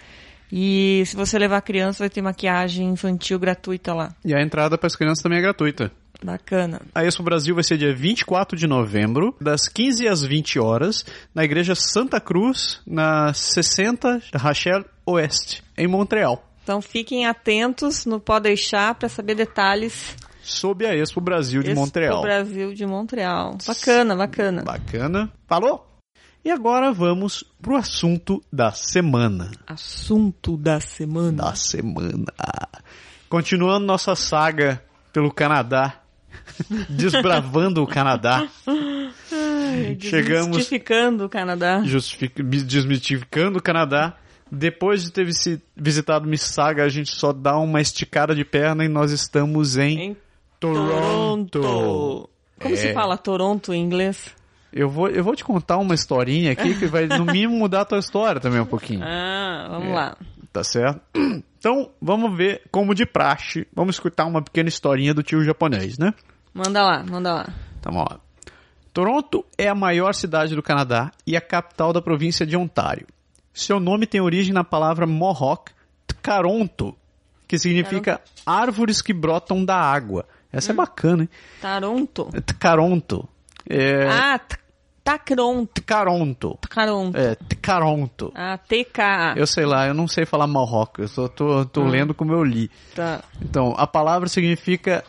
[0.51, 4.15] E se você levar criança, vai ter maquiagem infantil gratuita lá.
[4.25, 5.91] E a entrada para as crianças também é gratuita.
[6.23, 6.81] Bacana.
[6.93, 11.43] A Expo Brasil vai ser dia 24 de novembro, das 15 às 20 horas, na
[11.43, 16.43] Igreja Santa Cruz, na 60 Rachel Oeste, em Montreal.
[16.63, 21.81] Então fiquem atentos no Pode Deixar para saber detalhes Sob a Expo Brasil de Expo
[21.81, 22.21] Montreal.
[22.21, 23.57] Brasil de Montreal.
[23.65, 24.63] Bacana, bacana.
[24.63, 25.31] Bacana.
[25.47, 25.85] Falou?
[26.43, 29.51] E agora vamos pro assunto da semana.
[29.67, 31.43] Assunto da semana.
[31.43, 32.33] Da semana.
[33.29, 36.01] Continuando nossa saga pelo Canadá.
[36.89, 38.47] Desbravando o Canadá.
[39.99, 41.81] Chegamos Justificando o Canadá.
[41.83, 44.15] justific- desmitificando o Canadá.
[44.51, 48.87] Depois de ter visi- visitado Mississauga, a gente só dá uma esticada de perna e
[48.87, 50.17] nós estamos em, Em
[50.59, 52.29] Toronto.
[52.59, 52.77] Como É.
[52.77, 54.33] se fala Toronto em inglês?
[54.73, 57.85] Eu vou, eu vou te contar uma historinha aqui que vai, no mínimo, mudar a
[57.85, 59.01] tua história também um pouquinho.
[59.05, 59.93] Ah, vamos É.
[59.93, 60.17] lá.
[60.51, 60.99] Tá certo?
[61.59, 63.67] Então, vamos ver como de praxe.
[63.73, 66.13] Vamos escutar uma pequena historinha do tio japonês, né?
[66.53, 67.49] Manda lá, manda lá.
[67.77, 68.17] Então, ó.
[68.93, 73.05] Toronto é a maior cidade do Canadá e a capital da província de Ontário.
[73.53, 75.71] Seu nome tem origem na palavra Mohawk
[76.07, 76.95] Tcaronto,
[77.45, 80.25] que significa árvores que brotam da água.
[80.51, 81.29] Essa é bacana, hein?
[81.61, 82.29] Toronto.
[82.45, 83.29] Tcaronto.
[83.69, 84.07] É...
[84.07, 84.39] Ah,
[85.17, 85.81] Tacronto.
[85.81, 86.59] Tcaronto.
[86.59, 88.31] Tcaronto.
[88.35, 88.41] É.
[88.53, 89.01] Ah, TK.
[89.37, 92.43] Eu sei lá, eu não sei falar Mohawk, eu só tô, tô lendo como eu
[92.43, 92.69] li.
[92.95, 93.23] Tá.
[93.41, 95.03] Então, a palavra significa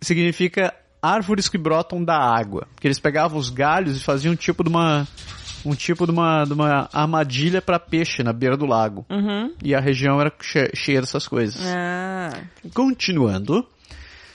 [0.00, 2.66] significa árvores que brotam da água.
[2.80, 5.06] Que eles pegavam os galhos e faziam um tipo de uma
[5.66, 9.06] um tipo de uma, de uma armadilha para peixe na beira do lago.
[9.10, 9.50] Uhum.
[9.62, 11.60] E a região era che- cheia dessas coisas.
[11.66, 12.28] Ah,
[12.74, 13.66] Continuando,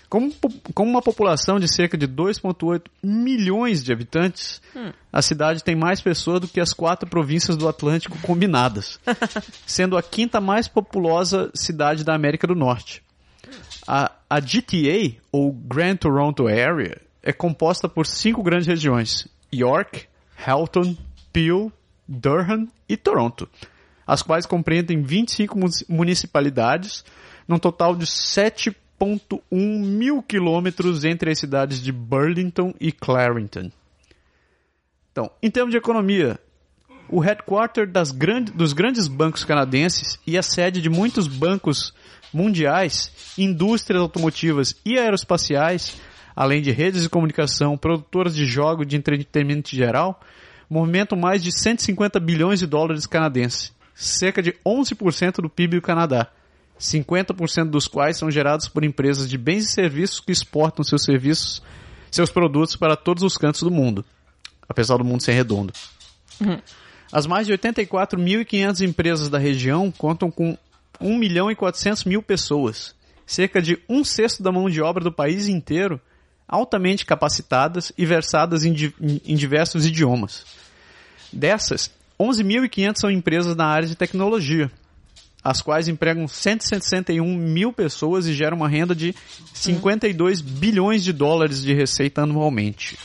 [0.10, 0.32] com,
[0.74, 4.60] com uma população de cerca de 2,8 milhões de habitantes,
[5.14, 9.00] a cidade tem mais pessoas do que as quatro províncias do Atlântico combinadas,
[9.68, 13.04] sendo a quinta mais populosa cidade da América do Norte.
[13.88, 20.06] A, a GTA, ou Grand Toronto Area, é composta por cinco grandes regiões: York,
[20.46, 20.96] Halton,
[21.32, 21.72] Peel,
[22.08, 23.48] Durham e Toronto,
[24.06, 27.06] as quais compreendem 25 munici- municipalidades,
[27.48, 28.08] num total de
[29.00, 33.72] 7,1 mil quilômetros entre as cidades de Burlington e Clarington.
[35.12, 36.40] Então, em termos de economia,
[37.08, 41.94] o headquarter das grande- dos grandes bancos canadenses e a sede de muitos bancos
[42.34, 45.98] mundiais, indústrias automotivas e aeroespaciais,
[46.36, 50.22] além de redes de comunicação, produtoras de jogos de entretenimento geral,
[50.70, 56.30] movimentam mais de 150 bilhões de dólares canadenses, cerca de 11% do PIB do Canadá,
[56.80, 61.62] 50% dos quais são gerados por empresas de bens e serviços que exportam seus serviços,
[62.10, 64.06] seus produtos para todos os cantos do mundo,
[64.68, 65.74] apesar do mundo ser redondo.
[67.12, 70.58] As mais de 84.500 empresas da região contam com
[71.02, 75.12] 1 milhão e 400 mil pessoas, cerca de um sexto da mão de obra do
[75.12, 76.00] país inteiro,
[76.48, 80.46] altamente capacitadas e versadas em, di- em diversos idiomas.
[81.32, 84.72] Dessas, 11.500 são empresas na área de tecnologia,
[85.44, 89.16] as quais empregam 161 mil pessoas e geram uma renda de
[89.54, 92.98] 52 bilhões de dólares de receita anualmente.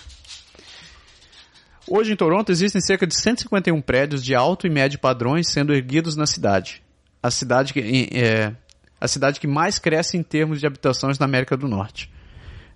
[1.87, 6.17] Hoje em Toronto existem cerca de 151 prédios de alto e médio padrões sendo erguidos
[6.17, 6.83] na cidade.
[7.23, 8.53] A cidade que, é,
[9.01, 12.11] a cidade que mais cresce em termos de habitações na América do Norte.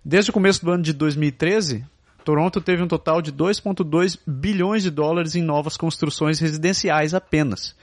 [0.05, 1.85] Desde o começo do ano de 2013,
[2.23, 7.75] Toronto teve um total de 2,2 bilhões de dólares em novas construções residenciais apenas,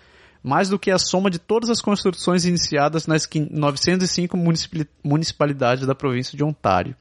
[0.46, 5.88] mais do que a soma de todas as construções iniciadas nas quin- 905 municipali- municipalidades
[5.88, 6.96] da província de Ontário.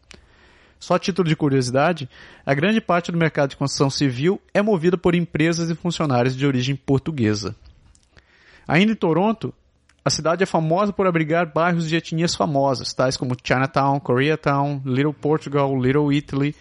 [0.81, 2.09] Só a título de curiosidade,
[2.45, 6.47] a grande parte do mercado de construção civil é movida por empresas e funcionários de
[6.47, 7.55] origem portuguesa.
[8.67, 9.53] Ainda em Toronto,
[10.03, 15.13] a cidade é famosa por abrigar bairros de etnias famosas, tais como Chinatown, Koreatown, Little
[15.13, 16.55] Portugal, Little Italy,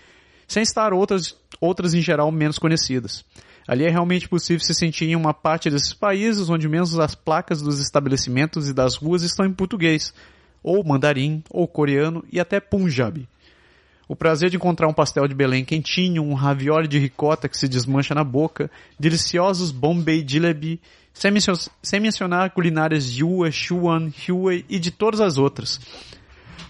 [0.48, 3.24] sem estar outras, outras em geral menos conhecidas.
[3.68, 7.62] Ali é realmente possível se sentir em uma parte desses países onde menos as placas
[7.62, 10.14] dos estabelecimentos e das ruas estão em português,
[10.62, 13.28] ou mandarim, ou coreano e até punjabi.
[14.08, 17.68] O prazer de encontrar um pastel de Belém quentinho, um ravioli de ricota que se
[17.70, 20.80] desmancha na boca, deliciosos Bombay Jalebi,
[21.14, 21.32] sem,
[21.82, 25.80] sem mencionar culinárias Yua, Shuan, Huey e de todas as outras.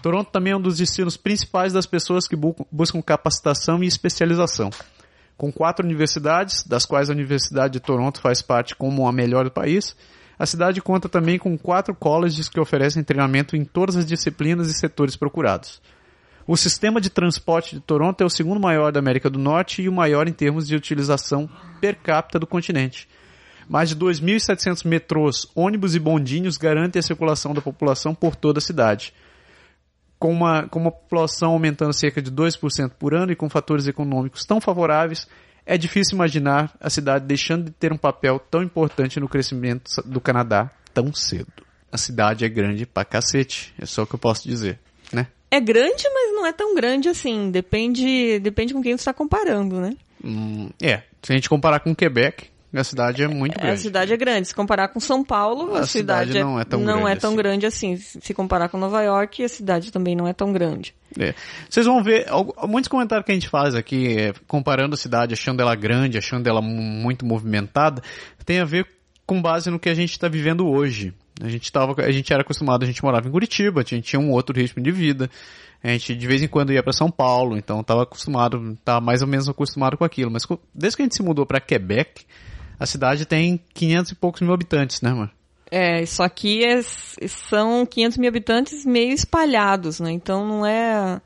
[0.00, 4.70] Toronto também é um dos destinos principais das pessoas que bu- buscam capacitação e especialização.
[5.36, 9.50] Com quatro universidades, das quais a Universidade de Toronto faz parte como a melhor do
[9.50, 9.96] país,
[10.38, 14.74] a cidade conta também com quatro colleges que oferecem treinamento em todas as disciplinas e
[14.74, 15.80] setores procurados.
[16.46, 19.88] O sistema de transporte de Toronto é o segundo maior da América do Norte e
[19.88, 21.48] o maior em termos de utilização
[21.80, 23.08] per capita do continente.
[23.66, 28.62] Mais de 2.700 metrôs, ônibus e bondinhos garantem a circulação da população por toda a
[28.62, 29.14] cidade.
[30.24, 34.46] Com uma, com uma população aumentando cerca de 2% por ano e com fatores econômicos
[34.46, 35.28] tão favoráveis,
[35.66, 40.22] é difícil imaginar a cidade deixando de ter um papel tão importante no crescimento do
[40.22, 41.52] Canadá tão cedo.
[41.92, 44.78] A cidade é grande pra cacete, é só o que eu posso dizer,
[45.12, 45.26] né?
[45.50, 47.50] É grande, mas não é tão grande assim.
[47.50, 49.94] Depende, depende com quem você está comparando, né?
[50.24, 53.80] Hum, é, se a gente comparar com Quebec, a cidade é muito A grande.
[53.80, 54.48] cidade é grande.
[54.48, 57.16] Se comparar com São Paulo, a, A cidade cidade, não é tão não grande é
[57.16, 57.36] tão assim.
[57.36, 57.96] grande assim.
[57.96, 60.94] Se comparar com Nova York, a cidade também não é tão grande.
[61.18, 61.34] É.
[61.68, 62.26] Vocês vão ver,
[62.66, 66.46] muitos comentários que a gente faz aqui, é, comparando a cidade, achando ela grande, achando
[66.48, 68.02] ela mu- muito movimentada,
[68.44, 68.86] tem a ver
[69.26, 71.14] com base no que a gente está vivendo hoje.
[71.42, 74.20] A gente, tava, a gente era acostumado, a gente morava em Curitiba, a gente tinha
[74.20, 75.28] um outro ritmo de vida,
[75.82, 79.20] a gente de vez em quando ia para São Paulo, então estava acostumado, estava mais
[79.20, 80.30] ou menos acostumado com aquilo.
[80.30, 82.24] Mas desde que a gente se mudou para Quebec,
[82.78, 85.30] a cidade tem 500 e poucos mil habitantes, né, mano?
[85.70, 86.82] É, isso aqui é-
[87.26, 90.10] são 500 mil habitantes meio espalhados, né?
[90.12, 91.20] Então não é.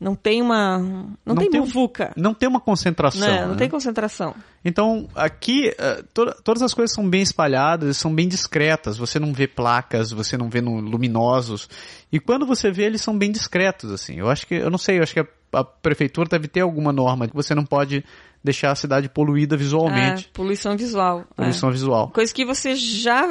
[0.00, 0.78] Não tem uma.
[0.78, 2.12] Não, Não tem, tem muvuca.
[2.16, 3.20] Não tem uma concentração.
[3.20, 3.42] né?
[3.42, 3.56] Não né?
[3.56, 4.34] tem concentração.
[4.64, 8.96] Então, aqui, eh, to- todas as coisas são bem espalhadas, são bem discretas.
[8.98, 11.68] Você não vê placas, você não vê no- luminosos.
[12.10, 14.14] E quando você vê, eles são bem discretos, assim.
[14.16, 16.92] Eu acho que, eu não sei, eu acho que a, a prefeitura deve ter alguma
[16.92, 18.04] norma que você não pode
[18.42, 20.26] deixar a cidade poluída visualmente.
[20.26, 21.20] É, poluição visual.
[21.20, 21.34] é.
[21.34, 22.08] Poluição visual.
[22.10, 23.28] Coisa que você já.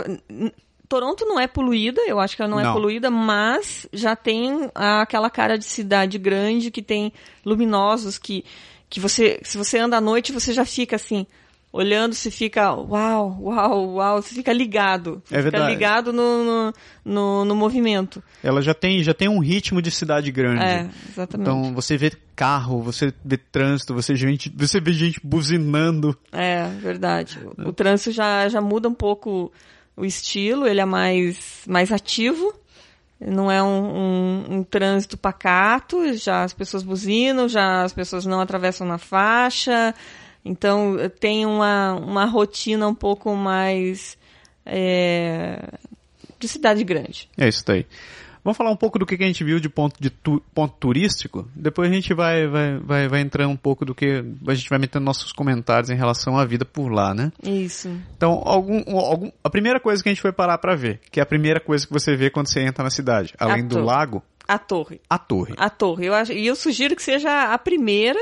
[0.88, 2.74] Toronto não é poluída, eu acho que ela não, é Não.
[2.74, 7.13] poluída, mas já tem aquela cara de cidade grande que tem
[7.45, 8.43] luminosos que,
[8.89, 11.26] que você, se você anda à noite, você já fica assim,
[11.71, 15.21] olhando, se fica uau, uau, uau, você fica ligado.
[15.31, 15.71] É fica verdade.
[15.71, 16.73] ligado no, no,
[17.05, 18.21] no, no movimento.
[18.43, 20.63] Ela já tem, já tem um ritmo de cidade grande.
[20.63, 21.49] É, exatamente.
[21.49, 26.17] Então você vê carro, você vê trânsito, você, gente, você vê gente buzinando.
[26.31, 27.39] É, verdade.
[27.57, 29.51] O, o trânsito já, já muda um pouco
[29.95, 32.53] o estilo, ele é mais, mais ativo.
[33.19, 38.41] Não é um, um, um trânsito pacato, já as pessoas buzinam, já as pessoas não
[38.41, 39.93] atravessam na faixa.
[40.43, 44.17] Então tem uma, uma rotina um pouco mais
[44.65, 45.60] é,
[46.39, 47.30] de cidade grande.
[47.38, 47.86] É isso daí.
[48.43, 51.47] Vamos falar um pouco do que a gente viu de ponto, de tu- ponto turístico.
[51.56, 54.80] Depois a gente vai, vai, vai, vai entrar um pouco do que a gente vai
[54.80, 57.32] metendo nossos comentários em relação à vida por lá, né?
[57.43, 57.88] Isso.
[58.17, 61.23] Então, algum, algum, a primeira coisa que a gente foi parar pra ver, que é
[61.23, 63.86] a primeira coisa que você vê quando você entra na cidade, além do torre.
[63.86, 64.99] lago, A torre.
[65.08, 65.54] a torre.
[65.56, 66.08] A torre.
[66.08, 68.19] Eu acho, e eu sugiro que seja a primeira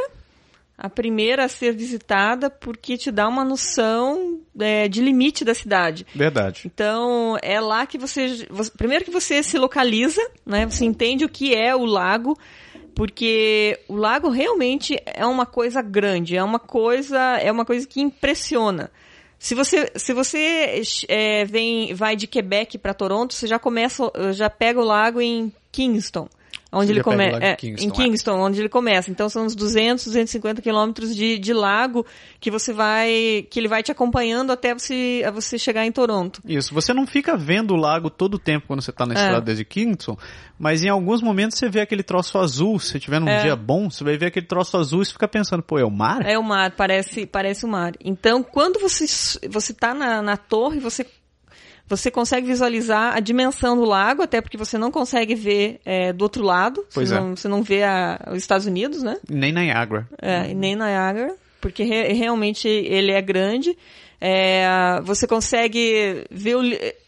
[0.82, 6.08] a primeira a ser visitada porque te dá uma noção é, de limite da cidade.
[6.16, 6.62] Verdade.
[6.66, 8.72] Então, é lá que você, você.
[8.72, 10.66] Primeiro que você se localiza, né?
[10.66, 12.38] Você entende o que é o lago,
[12.96, 18.00] porque o lago realmente é uma coisa grande, é uma coisa, é uma coisa que
[18.00, 18.90] impressiona.
[19.38, 24.50] Se você, se você é, vem, vai de Quebec para Toronto, você já começa, já
[24.50, 26.30] pega o lago em Kingston.
[26.72, 27.44] Onde ele começa.
[27.44, 28.42] É, Kingston, em Kingston, é.
[28.42, 29.10] onde ele começa.
[29.10, 32.06] Então são uns 200, 250 quilômetros de, de lago
[32.40, 33.48] que você vai.
[33.50, 36.42] que ele vai te acompanhando até você, você chegar em Toronto.
[36.46, 36.74] Isso.
[36.74, 39.18] Você não fica vendo o lago todo o tempo quando você está na é.
[39.18, 40.16] estrada desde Kingston,
[40.60, 42.80] mas em alguns momentos você vê aquele troço azul.
[42.80, 43.42] Se tiver num é.
[43.42, 45.90] dia bom, você vai ver aquele troço azul e você fica pensando, pô, é o
[45.90, 46.24] mar?
[46.24, 47.94] É o mar, parece, parece o mar.
[48.00, 49.06] Então, quando você,
[49.50, 51.06] você tá na, na torre, você
[51.90, 56.22] você consegue visualizar a dimensão do lago, até porque você não consegue ver é, do
[56.22, 56.86] outro lado.
[56.94, 57.20] Pois você, é.
[57.20, 59.18] não, você não vê a, os Estados Unidos, né?
[59.28, 60.08] Nem Niagara.
[60.22, 63.76] É, nem Niagara, porque re, realmente ele é grande.
[64.22, 66.62] É, você consegue ver o,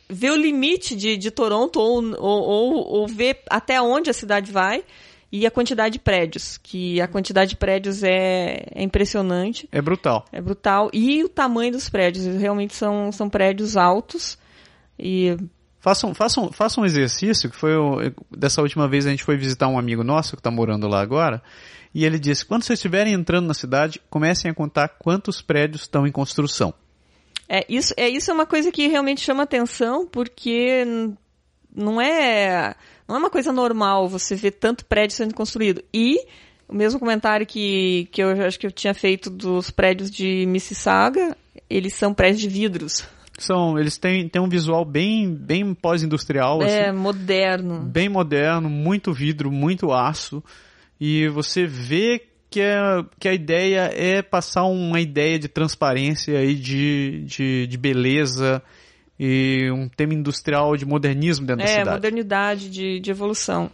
[0.10, 4.52] ver o limite de, de Toronto ou, ou, ou, ou ver até onde a cidade
[4.52, 4.84] vai
[5.32, 9.70] e a quantidade de prédios, que a quantidade de prédios é, é, impressionante.
[9.72, 10.26] É brutal.
[10.32, 10.90] É brutal.
[10.92, 14.38] E o tamanho dos prédios, realmente são, são prédios altos.
[15.02, 15.36] E
[15.82, 17.98] Façam, façam, façam um exercício, que foi o,
[18.30, 21.42] dessa última vez a gente foi visitar um amigo nosso que está morando lá agora,
[21.92, 26.06] e ele disse, quando vocês estiverem entrando na cidade, comecem a contar quantos prédios estão
[26.06, 26.72] em construção.
[27.50, 30.86] É, isso é, isso é uma coisa que realmente chama atenção, porque
[31.76, 32.76] não é,
[33.08, 35.84] não é uma coisa normal você ver tanto prédio sendo construído.
[35.92, 36.24] E
[36.70, 41.36] o mesmo comentário que, que eu acho que eu tinha feito dos prédios de Mississauga,
[41.68, 43.04] eles são prédios de vidros
[43.44, 46.62] são, eles têm, têm um visual bem, bem pós-industrial.
[46.62, 47.80] É, assim, moderno.
[47.82, 50.44] Bem moderno, muito vidro, muito aço.
[51.00, 52.78] E você vê que, é,
[53.20, 58.62] que a ideia é passar uma ideia de transparência e de, de, de beleza
[59.20, 61.90] e um tema industrial de modernismo dentro é, da cidade.
[61.90, 63.72] É, modernidade, de, de evolução.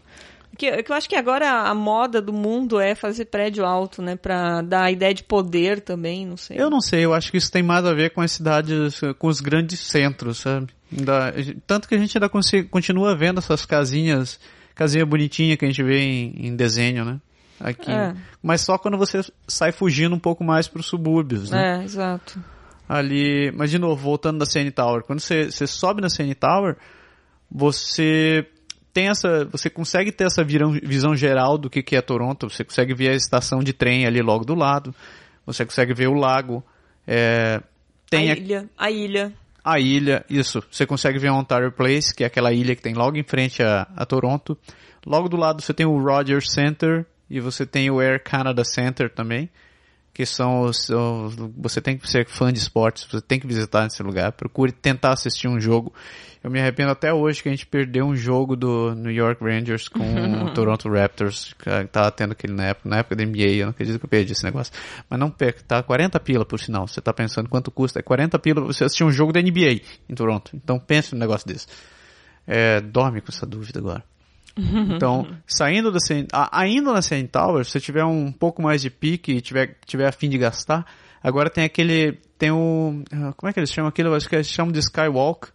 [0.58, 4.15] Que, que eu acho que agora a moda do mundo é fazer prédio alto, né?
[4.15, 6.58] Pra dar a ideia de poder também, não sei.
[6.60, 9.28] Eu não sei, eu acho que isso tem mais a ver com as cidades, com
[9.28, 10.67] os grandes centros, sabe?
[10.91, 11.34] Ainda,
[11.65, 12.30] tanto que a gente ainda
[12.70, 14.39] continua vendo essas casinhas,
[14.74, 17.20] casinha bonitinha que a gente vê em, em desenho, né?
[17.60, 17.91] Aqui.
[17.91, 18.15] É.
[18.41, 21.80] Mas só quando você sai fugindo um pouco mais para os subúrbios, né?
[21.80, 22.39] É, exato.
[22.88, 26.78] Ali, mas de novo, voltando da CN Tower, quando você, você sobe na CN Tower,
[27.52, 28.48] você
[28.98, 32.96] tem essa, você consegue ter essa visão geral do que, que é Toronto, você consegue
[32.96, 34.92] ver a estação de trem ali logo do lado,
[35.46, 36.64] você consegue ver o lago,
[37.06, 37.62] é,
[38.10, 39.34] tem a ilha, a ilha.
[39.64, 40.64] A ilha, isso.
[40.72, 43.62] Você consegue ver a Ontario Place, que é aquela ilha que tem logo em frente
[43.62, 44.58] a, a Toronto.
[45.06, 49.14] Logo do lado você tem o Rogers Center e você tem o Air Canada Center
[49.14, 49.48] também
[50.17, 53.86] que são os, os, você tem que ser fã de esportes, você tem que visitar
[53.86, 55.93] esse lugar, procure tentar assistir um jogo.
[56.43, 59.88] Eu me arrependo até hoje que a gente perdeu um jogo do New York Rangers
[59.88, 59.99] com
[60.45, 63.69] o Toronto Raptors, que tava tendo aquele na época, na época da NBA, eu não
[63.69, 64.73] acredito que eu perdi esse negócio.
[65.08, 66.88] Mas não perca, tá 40 pila por sinal.
[66.88, 67.99] Você tá pensando quanto custa?
[67.99, 70.49] É 40 pila você assistir um jogo da NBA em Toronto.
[70.56, 71.67] Então pense num negócio desse.
[72.47, 74.03] É, dorme com essa dúvida agora.
[74.96, 78.89] Então, saindo da CN, ainda na CN Tower, se você tiver um pouco mais de
[78.89, 80.86] pique e tiver, tiver a fim de gastar,
[81.22, 84.13] agora tem aquele, tem o, ah, como é que eles chamam aquilo?
[84.13, 85.50] Acho que eles chamam de Skywalk,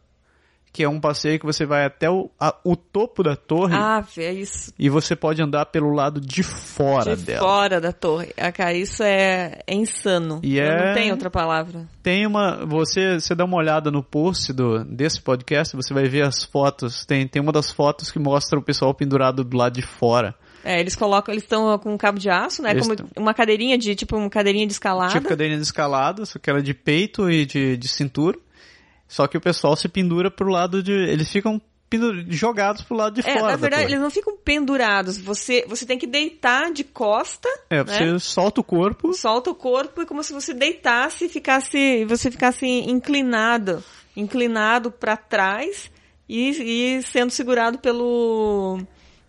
[0.72, 3.74] que é um passeio que você vai até o, a, o topo da torre.
[3.76, 4.72] Ah, é isso.
[4.78, 7.38] E você pode andar pelo lado de fora de dela.
[7.38, 8.32] De fora da torre.
[8.38, 10.40] Ah, cara, isso é, é insano.
[10.42, 10.86] E é...
[10.86, 11.86] Não tem outra palavra.
[12.02, 12.64] Tem uma.
[12.64, 17.04] Você, você dá uma olhada no post do, desse podcast, você vai ver as fotos.
[17.04, 20.34] Tem, tem uma das fotos que mostra o pessoal pendurado do lado de fora.
[20.64, 22.70] É, eles colocam, eles estão com um cabo de aço, né?
[22.70, 25.12] Eles como uma cadeirinha de, tipo, uma cadeirinha de escalada.
[25.12, 28.38] Tipo cadeirinha de escalada, só que ela de peito e de, de cintura.
[29.12, 30.90] Só que o pessoal se pendura pro lado de.
[30.90, 31.60] Eles ficam
[32.30, 33.50] jogados pro lado de é, fora.
[33.50, 35.18] Na verdade, eles não ficam pendurados.
[35.18, 37.46] Você, você tem que deitar de costa.
[37.68, 38.18] É, você né?
[38.18, 39.12] solta o corpo.
[39.12, 42.06] Solta o corpo e como se você deitasse e ficasse.
[42.06, 43.84] Você ficasse inclinado.
[44.16, 45.90] Inclinado para trás
[46.26, 48.80] e, e sendo segurado pelo.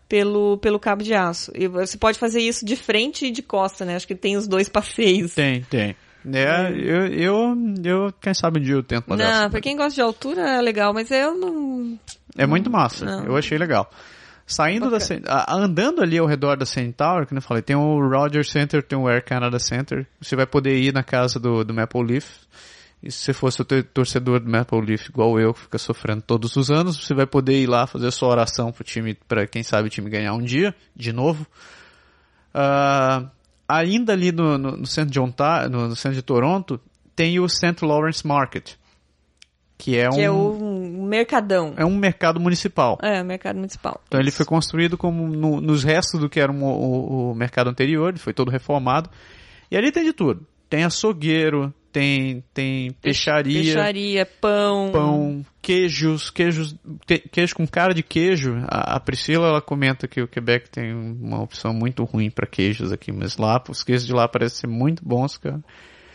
[0.08, 1.52] Pelo, pelo cabo de aço.
[1.54, 3.98] E você pode fazer isso de frente e de costa, né?
[3.98, 5.34] Acho que tem os dois passeios.
[5.34, 5.94] Tem, tem.
[6.32, 9.96] É, eu, eu, eu, quem sabe um dia eu tento fazer Não, pra quem gosta
[9.96, 12.00] de altura é legal, mas eu não...
[12.38, 13.26] É muito massa, não.
[13.26, 13.90] eu achei legal.
[14.46, 16.66] Saindo da andando ali ao redor da
[16.98, 20.06] Tower, que eu falei, tem o Rogers Center, tem o Air Canada Center.
[20.20, 22.26] Você vai poder ir na casa do, do Maple Leaf.
[23.02, 26.56] E se você fosse o torcedor do Maple Leaf, igual eu, que fica sofrendo todos
[26.56, 29.64] os anos, você vai poder ir lá fazer a sua oração pro time, para quem
[29.64, 31.46] sabe o time ganhar um dia, de novo.
[32.54, 33.30] Uh,
[33.68, 36.80] ainda ali no, no, no centro de Ontario, no, no centro de Toronto,
[37.16, 37.76] tem o St.
[37.84, 38.72] Lawrence Market,
[39.78, 41.74] que é Que um é o mercadão.
[41.78, 42.98] é um mercado municipal.
[43.02, 44.00] É, o mercado municipal.
[44.08, 44.38] Então ele Isso.
[44.38, 48.20] foi construído como no- nos restos do que era um- o, o mercado anterior, ele
[48.20, 49.10] foi todo reformado.
[49.70, 50.46] E ali tem de tudo.
[50.70, 54.92] Tem açougueiro, tem, tem peixaria, Peixaria, pão.
[54.92, 56.76] pão, queijos, queijos,
[57.08, 58.58] que- queijo com cara de queijo.
[58.68, 62.92] A, a Priscila ela comenta que o Quebec tem uma opção muito ruim para queijos
[62.92, 65.64] aqui, mas lá os queijos de lá parecem ser muito bons, cara.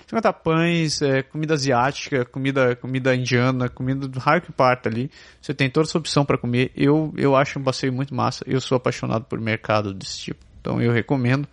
[0.07, 5.11] Você pães, é, comida asiática, comida, comida indiana, comida do raio que parta ali.
[5.41, 6.71] Você tem toda essa opção para comer.
[6.75, 8.43] Eu, eu acho um passeio muito massa.
[8.47, 10.41] Eu sou apaixonado por mercado desse tipo.
[10.61, 11.47] Então eu recomendo.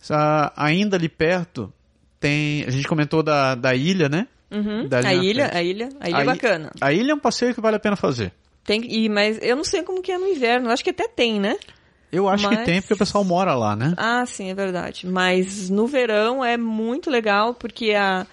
[0.00, 1.72] Essa- ainda ali perto
[2.20, 2.62] tem.
[2.64, 4.28] A gente comentou da, da ilha, né?
[4.54, 4.88] Uhum.
[5.04, 6.70] A ilha, a ilha, a ilha é Aí- bacana.
[6.80, 8.32] A ilha é um passeio que vale a pena fazer.
[8.64, 10.70] Tem, e, mas eu não sei como que é no inverno.
[10.70, 11.56] Acho que até tem, né?
[12.10, 13.92] Eu acho que Mas- tem porque o pessoal mora lá, né?
[13.96, 15.06] Ah, sim, é verdade.
[15.06, 18.26] Mas no verão é muito legal porque a,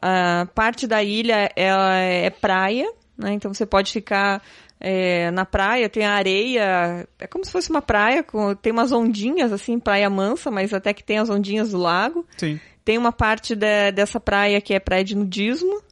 [0.00, 3.32] a parte da ilha ela é praia, né?
[3.32, 4.42] Então você pode ficar
[4.78, 8.92] é, na praia, tem a areia, é como se fosse uma praia, com, tem umas
[8.92, 12.26] ondinhas assim, praia mansa, mas até que tem as ondinhas do lago.
[12.36, 12.60] Sim.
[12.84, 15.82] Tem uma parte de- dessa praia que é praia de nudismo.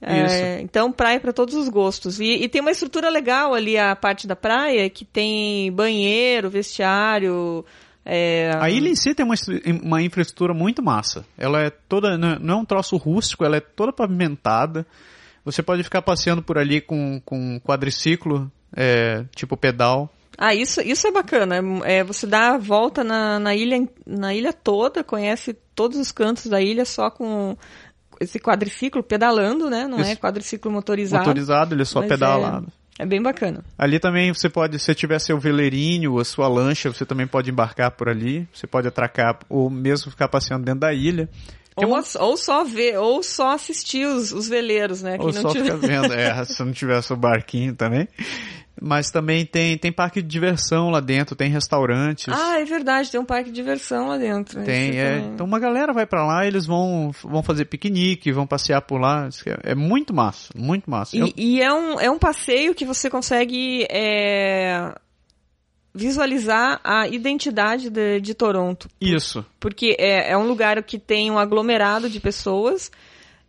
[0.00, 2.20] É, então, praia para todos os gostos.
[2.20, 7.64] E, e tem uma estrutura legal ali, a parte da praia, que tem banheiro, vestiário.
[8.04, 9.34] é, A ilha em si tem uma,
[9.82, 11.24] uma infraestrutura muito massa.
[11.36, 14.86] Ela é toda, não é- não é um troço rústico, ela é toda pavimentada.
[15.44, 20.12] Você pode ficar passeando por ali com, com quadriciclo, é, tipo pedal.
[20.38, 21.56] Ah, isso, isso é bacana.
[21.84, 26.46] É, você dá a volta na, na, ilha, na ilha toda, conhece todos os cantos
[26.46, 27.56] da ilha só com
[28.20, 29.86] esse quadriciclo pedalando, né?
[29.86, 30.20] Não é Isso.
[30.20, 31.24] quadriciclo motorizado.
[31.24, 32.72] Motorizado, ele é só mas pedalado.
[32.98, 33.64] É, é bem bacana.
[33.78, 37.90] Ali também você pode, se tiver seu veleirinho, a sua lancha, você também pode embarcar
[37.90, 38.48] por ali.
[38.52, 41.28] Você pode atracar ou mesmo ficar passeando dentro da ilha.
[41.76, 45.16] Tem Ou, uma- ou só ver, ou só assistir os, os veleiros, né?
[45.20, 48.08] Ou Quem só não tiver- ficar vendo, é, se não tiver seu barquinho também.
[48.80, 52.28] Mas também tem, tem parque de diversão lá dentro, tem restaurantes.
[52.28, 54.62] Ah, é verdade, tem um parque de diversão lá dentro.
[54.64, 55.16] tem, é.
[55.32, 59.28] Então uma galera vai pra lá, eles vão, vão fazer piquenique, vão passear por lá.
[59.64, 61.16] É, é muito massa, muito massa.
[61.16, 64.94] Eu- E, e é, um, é um passeio que você consegue é,
[65.96, 68.88] visualizar a identidade de, de Toronto.
[69.00, 69.44] Isso.
[69.58, 72.90] Porque é, é um lugar que tem um aglomerado de pessoas.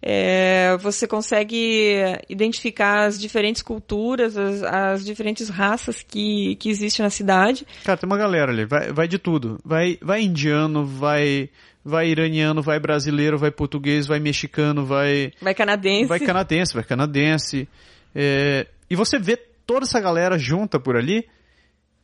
[0.02, 1.96] é, você consegue
[2.30, 7.66] identificar as diferentes culturas, as, as diferentes raças que, que existem na cidade.
[7.84, 9.60] Cara, tem uma galera ali, vai, vai de tudo.
[9.66, 11.50] Vai, vai indiano, vai,
[11.84, 16.08] vai iraniano, vai brasileiro, vai português, vai mexicano, vai, Vai canadense.
[16.08, 17.68] vai canadense, vai canadense.
[18.16, 21.26] É, e você vê toda essa galera junta por ali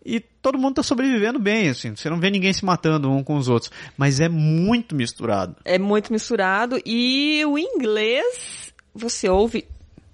[0.05, 1.95] e todo mundo tá sobrevivendo bem, assim.
[1.95, 3.71] Você não vê ninguém se matando um com os outros.
[3.97, 5.55] Mas é muito misturado.
[5.63, 6.79] É muito misturado.
[6.85, 9.65] E o inglês você ouve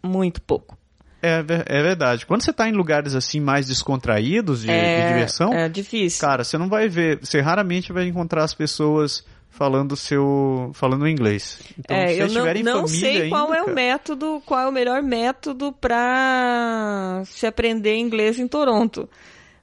[0.04, 0.78] muito pouco.
[1.22, 2.26] É, é verdade.
[2.26, 6.22] Quando você tá em lugares assim mais descontraídos de, de é, diversão, É difícil.
[6.26, 11.60] cara, você não vai ver, você raramente vai encontrar as pessoas falando seu, falando inglês.
[11.78, 14.62] Então, É, se eu não, tiverem não sei qual ainda, é o cara, método, qual
[14.62, 19.10] é o melhor método para se aprender inglês em Toronto.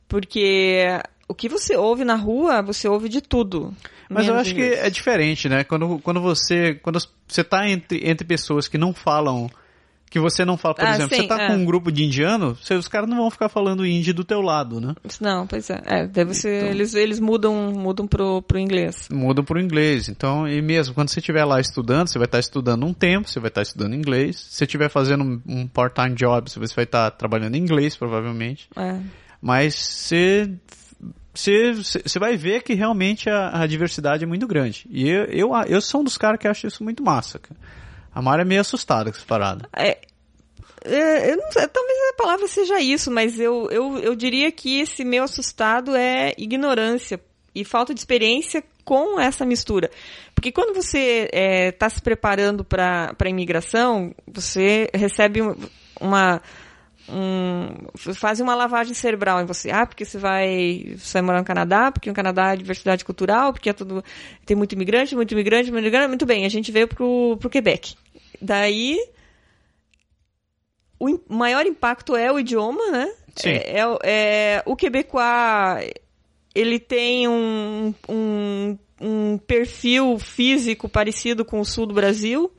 [0.08, 0.84] Porque
[1.28, 3.74] o que você ouve na rua, você ouve de tudo.
[4.08, 4.84] Mas eu acho que inglês.
[4.84, 5.64] é diferente, né?
[5.64, 9.50] Quando, quando você quando você tá entre, entre pessoas que não falam
[10.08, 11.46] que você não fala, por Ah, exemplo, sim, você tá é.
[11.48, 14.80] com um grupo de indiano, os caras não vão ficar falando hindi do teu lado,
[14.80, 14.94] né?
[15.20, 15.82] Não, pois é.
[15.84, 16.68] é deve ser, Então.
[16.68, 19.08] eles, eles mudam, mudam pro, pro inglês.
[19.10, 20.08] Mudam pro inglês.
[20.08, 23.40] Então, e mesmo quando você estiver lá estudando, você vai estar estudando um tempo, você
[23.40, 24.36] vai estar estudando inglês.
[24.38, 28.68] Se você estiver fazendo um, um part-time job, você vai estar trabalhando em inglês, provavelmente.
[28.76, 29.00] É.
[29.46, 30.50] Mas você,
[31.32, 34.84] você, vai ver que realmente a, a diversidade é muito grande.
[34.90, 37.40] E eu, eu, eu sou um dos caras que acha isso muito massa.
[38.12, 39.68] A Mara é meio assustada com essa parada.
[39.72, 39.98] É,
[40.84, 45.04] é, eu não talvez a palavra seja isso, mas eu, eu, eu diria que esse
[45.04, 47.20] meu assustado é ignorância
[47.54, 49.92] e falta de experiência com essa mistura.
[50.34, 51.30] Porque quando você
[51.72, 55.54] está se preparando para a imigração, você recebe um-
[56.00, 56.42] uma.
[57.08, 59.70] Um, faz uma lavagem cerebral em você.
[59.70, 63.52] Ah, porque você vai, você vai morar no Canadá, porque no Canadá é diversidade cultural,
[63.52, 64.04] porque é tudo,
[64.44, 66.08] tem muito imigrante, muito imigrante, muito imigrante.
[66.08, 67.94] Muito bem, a gente veio pro, pro Quebec.
[68.40, 68.98] Daí,
[70.98, 73.12] o maior impacto é o idioma, né?
[73.36, 73.50] Sim.
[73.50, 75.90] É, é, é- o quebecois,
[76.54, 82.50] ele tem um, um, um perfil físico parecido com o sul do Brasil.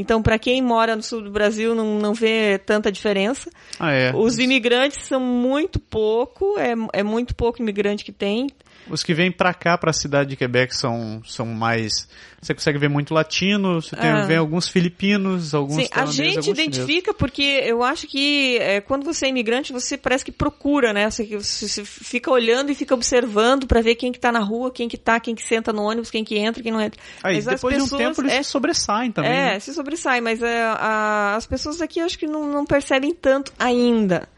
[0.00, 3.50] Então, para quem mora no sul do Brasil, não, não vê tanta diferença.
[3.78, 4.12] Ah, é.
[4.16, 8.46] Os imigrantes são muito pouco, é, é muito pouco imigrante que tem.
[8.90, 12.08] Os que vêm pra cá, pra cidade de Quebec, são, são mais.
[12.42, 14.24] Você consegue ver muito latino, você tem, Ah.
[14.24, 16.46] vê alguns filipinos, alguns Sim, a gente alguns chineses.
[16.48, 21.08] identifica porque eu acho que é, quando você é imigrante, você parece que procura, né?
[21.10, 24.88] Você, você- fica olhando e fica observando pra ver quem que tá na rua, quem
[24.88, 26.98] que tá, quem que senta no ônibus, quem que entra, quem não entra.
[27.22, 29.30] Aí, Mas as depois de um pessoas- tempo, eles é, se sobressaem também.
[29.30, 29.60] É, né?
[29.60, 34.28] se sobressai, mas é, a- as pessoas aqui acho que não, não percebem tanto ainda.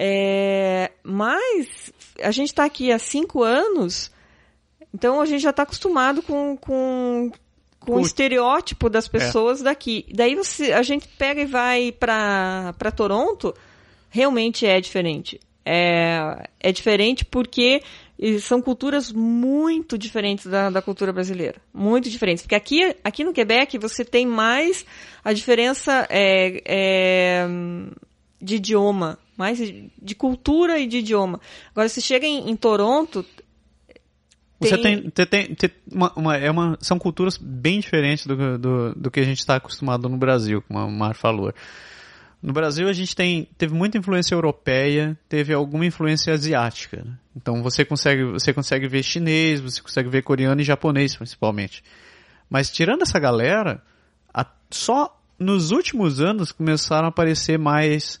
[0.00, 1.92] É, mas
[2.22, 4.10] a gente está aqui há cinco anos,
[4.92, 7.30] então a gente já está acostumado com, com,
[7.80, 10.06] com o estereótipo das pessoas daqui.
[10.14, 13.54] Daí você, a gente pega e vai para Toronto,
[14.10, 15.40] realmente é diferente.
[15.64, 17.82] É, é diferente porque
[18.40, 21.60] são culturas muito diferentes da, da cultura brasileira.
[21.72, 22.42] Muito diferentes.
[22.42, 24.84] Porque aqui, aqui no Quebec você tem mais
[25.22, 27.46] a diferença é, é,
[28.40, 29.18] de idioma.
[29.38, 31.40] Mais de cultura e de idioma.
[31.70, 33.24] Agora, se chega em, em Toronto.
[34.60, 38.58] Você tem- tem, te- tem, te- uma, uma- é uma, são culturas bem diferentes do,
[38.58, 41.52] do, do que a gente está acostumado no Brasil, como a Mar falou.
[42.42, 47.04] No Brasil a gente tem, teve muita influência europeia, teve alguma influência asiática.
[47.04, 47.12] né?
[47.36, 51.82] Então você consegue, você consegue ver chinês, você consegue ver coreano e japonês principalmente.
[52.50, 53.80] Mas tirando essa galera,
[54.34, 58.20] a- só nos últimos anos começaram a aparecer mais,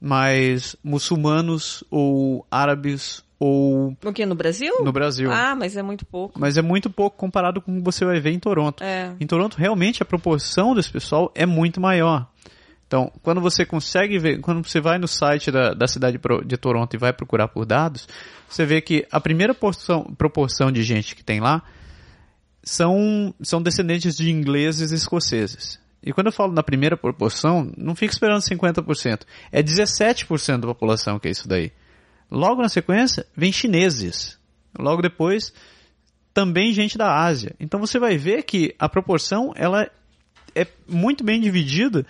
[0.00, 4.26] mais muçulmanos ou árabes ou O que?
[4.26, 4.84] No Brasil?
[4.84, 5.30] no Brasil.
[5.32, 6.38] Ah, mas é muito pouco.
[6.38, 8.84] Mas é muito pouco comparado com o que você vai ver em Toronto.
[8.84, 9.14] É.
[9.18, 12.28] Em Toronto, realmente, a proporção desse pessoal é muito maior.
[12.86, 16.92] Então, quando você consegue ver, quando você vai no site da, da cidade de Toronto
[16.92, 18.08] e vai procurar por dados,
[18.48, 21.62] você vê que a primeira porção, proporção de gente que tem lá
[22.64, 25.78] são, são descendentes de ingleses e escoceses.
[26.02, 29.22] E quando eu falo na primeira proporção, não fica esperando 50%.
[29.52, 31.72] É 17% da população que é isso daí.
[32.30, 34.38] Logo na sequência, vem chineses.
[34.78, 35.52] Logo depois,
[36.32, 37.54] também gente da Ásia.
[37.60, 39.90] Então você vai ver que a proporção ela
[40.54, 42.06] é muito bem dividida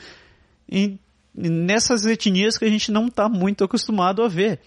[0.68, 0.98] em,
[1.34, 4.60] nessas etnias que a gente não está muito acostumado a ver.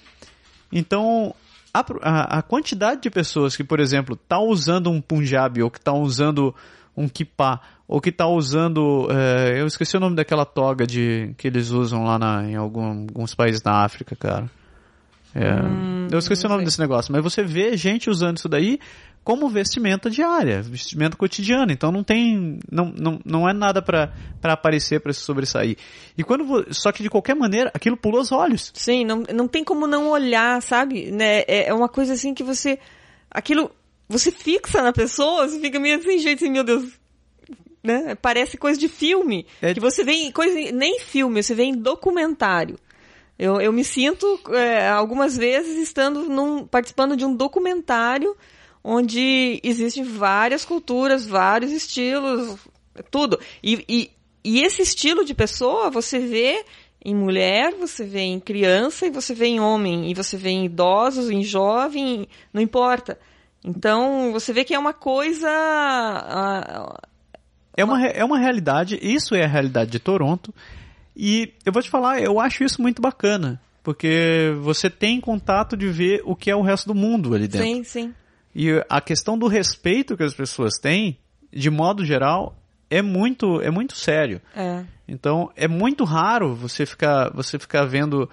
[0.72, 1.34] Então,
[1.74, 5.78] a, a, a quantidade de pessoas que, por exemplo, está usando um Punjabi ou que
[5.78, 6.54] está usando
[6.96, 11.48] um kippah ou que está usando, eh, eu esqueci o nome daquela toga de que
[11.48, 14.50] eles usam lá na, em algum- alguns países da África, cara.
[15.36, 15.52] É,
[16.12, 16.66] eu esqueci o nome sei.
[16.66, 18.80] desse negócio, mas você vê gente usando isso daí
[19.24, 21.72] como vestimenta diária, vestimenta cotidiana.
[21.72, 24.12] Então não tem, não, não, não é nada para
[24.44, 25.78] aparecer, para se sobressair.
[26.18, 28.72] E quando só que de qualquer maneira, aquilo pula os olhos.
[28.76, 31.10] Sim, não, não tem como não olhar, sabe?
[31.12, 31.40] Né?
[31.48, 32.78] É, é uma coisa assim que você.
[33.32, 33.72] Aquilo.
[34.08, 36.92] Você fixa na pessoa, você fica meio assim, gente, assim, meu Deus.
[37.84, 38.16] Né?
[38.16, 39.46] Parece coisa de filme.
[39.62, 40.54] É- Que você vê em coisa.
[40.72, 42.78] Nem filme, você vê em documentário.
[43.38, 48.36] Eu, eu me sinto, é, algumas vezes, estando num, participando de um documentário
[48.84, 52.58] onde existem várias culturas, vários estilos,
[53.10, 53.40] tudo.
[53.64, 54.12] E, e,
[54.44, 56.64] e esse estilo de pessoa você vê
[57.04, 60.66] em mulher, você vê em criança e você vê em homem, e você vê em
[60.66, 63.20] idosos, em jovem, não importa.
[63.64, 65.48] Então, você vê que é uma coisa.
[67.76, 70.54] É uma, é uma realidade, isso é a realidade de Toronto.
[71.16, 73.60] E eu vou te falar, eu acho isso muito bacana.
[73.82, 77.68] Porque você tem contato de ver o que é o resto do mundo ali dentro.
[77.68, 78.14] sim, sim.
[78.56, 81.18] E a questão do respeito que as pessoas têm,
[81.52, 82.56] de modo geral,
[82.90, 84.40] é muito, é muito sério.
[84.56, 84.84] É.
[85.08, 88.30] Então, é muito raro você ficar, você ficar vendo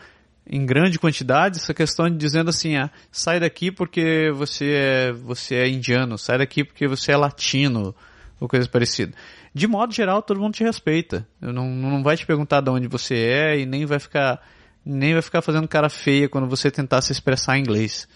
[0.53, 5.55] em grande quantidade essa questão de dizendo assim, ah, sai daqui porque você é, você
[5.55, 7.95] é indiano, sai daqui porque você é latino,
[8.41, 9.13] ou coisa parecida.
[9.55, 11.27] De modo geral, todo mundo te respeita.
[11.41, 14.45] Não, não vai te perguntar de onde você é e nem vai ficar,
[14.85, 18.09] nem vai ficar fazendo cara feia quando você tentar se expressar em inglês.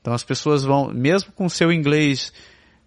[0.00, 2.32] Então as pessoas vão, mesmo com seu inglês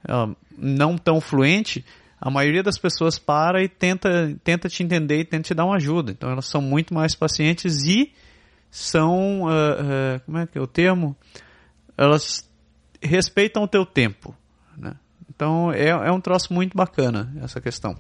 [0.07, 1.85] ah, não tão fluente,
[2.19, 5.75] a maioria das pessoas para e tenta, tenta te entender e tenta te dar uma
[5.75, 6.11] ajuda.
[6.11, 8.11] Então elas são muito mais pacientes e
[8.70, 9.78] são, ah,
[10.15, 11.15] ah, como é que é o termo?
[11.97, 12.49] Elas
[13.01, 14.36] respeitam o teu tempo.
[14.78, 14.93] Né?
[15.30, 17.95] Então é, é um troço muito bacana essa questão.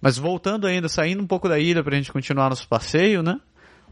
[0.00, 3.40] Mas voltando ainda, saindo um pouco da ilha para a gente continuar nosso passeio, né?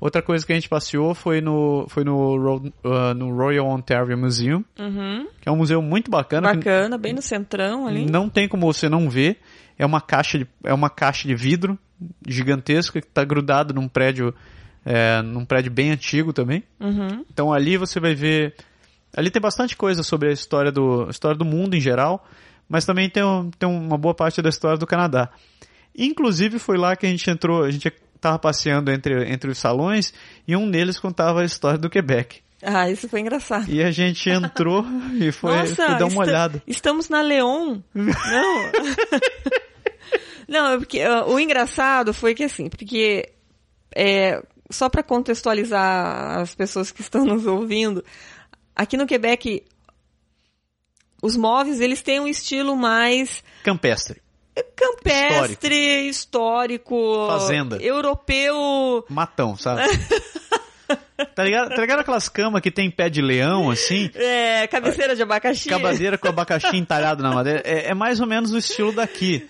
[0.01, 4.63] Outra coisa que a gente passeou foi no, foi no, ah, no Royal Ontario Museum,
[4.79, 5.27] Uhum.
[5.41, 6.53] que é um museu muito bacana.
[6.53, 8.05] Bacana, bem no centrão ali.
[8.05, 9.39] não tem como você não ver.
[9.79, 11.79] É uma caixa de, é uma caixa de vidro
[12.27, 14.35] gigantesca que está grudado num prédio,
[14.85, 16.63] é, num prédio bem antigo também.
[16.81, 17.25] Uhum.
[17.33, 18.55] Então ali você vai ver,
[19.17, 22.27] ali tem bastante coisa sobre a história do, a história do mundo em geral,
[22.69, 25.31] mas também tem, um- tem uma boa parte da história do Canadá.
[25.97, 30.13] Inclusive foi lá que a gente entrou, a gente tava passeando entre, entre os salões
[30.49, 32.43] e um deles contava a história do Quebec.
[32.63, 33.71] Ah, isso foi engraçado.
[33.71, 34.85] E a gente entrou
[35.21, 36.63] e foi, Nossa, foi dar uma olhada.
[36.67, 37.79] Estamos na Leon.
[37.95, 38.73] Não.
[40.49, 43.31] Não, é porque uh, o engraçado foi que assim, porque
[43.95, 48.05] é, só para contextualizar as pessoas que estão nos ouvindo,
[48.75, 49.65] aqui no Quebec
[51.25, 54.21] os móveis eles têm um estilo mais Campestre.
[54.77, 57.77] campestre, histórico, Fazenda.
[57.83, 59.05] europeu.
[59.09, 59.83] Matão, sabe?
[61.35, 64.11] tá, ligado, tá ligado aquelas camas que tem pé de leão, assim?
[64.15, 65.67] É, cabeceira de abacaxi.
[65.69, 67.63] Cabadeira com abacaxi entalhado na madeira.
[67.65, 69.49] É, é mais ou menos o estilo daqui.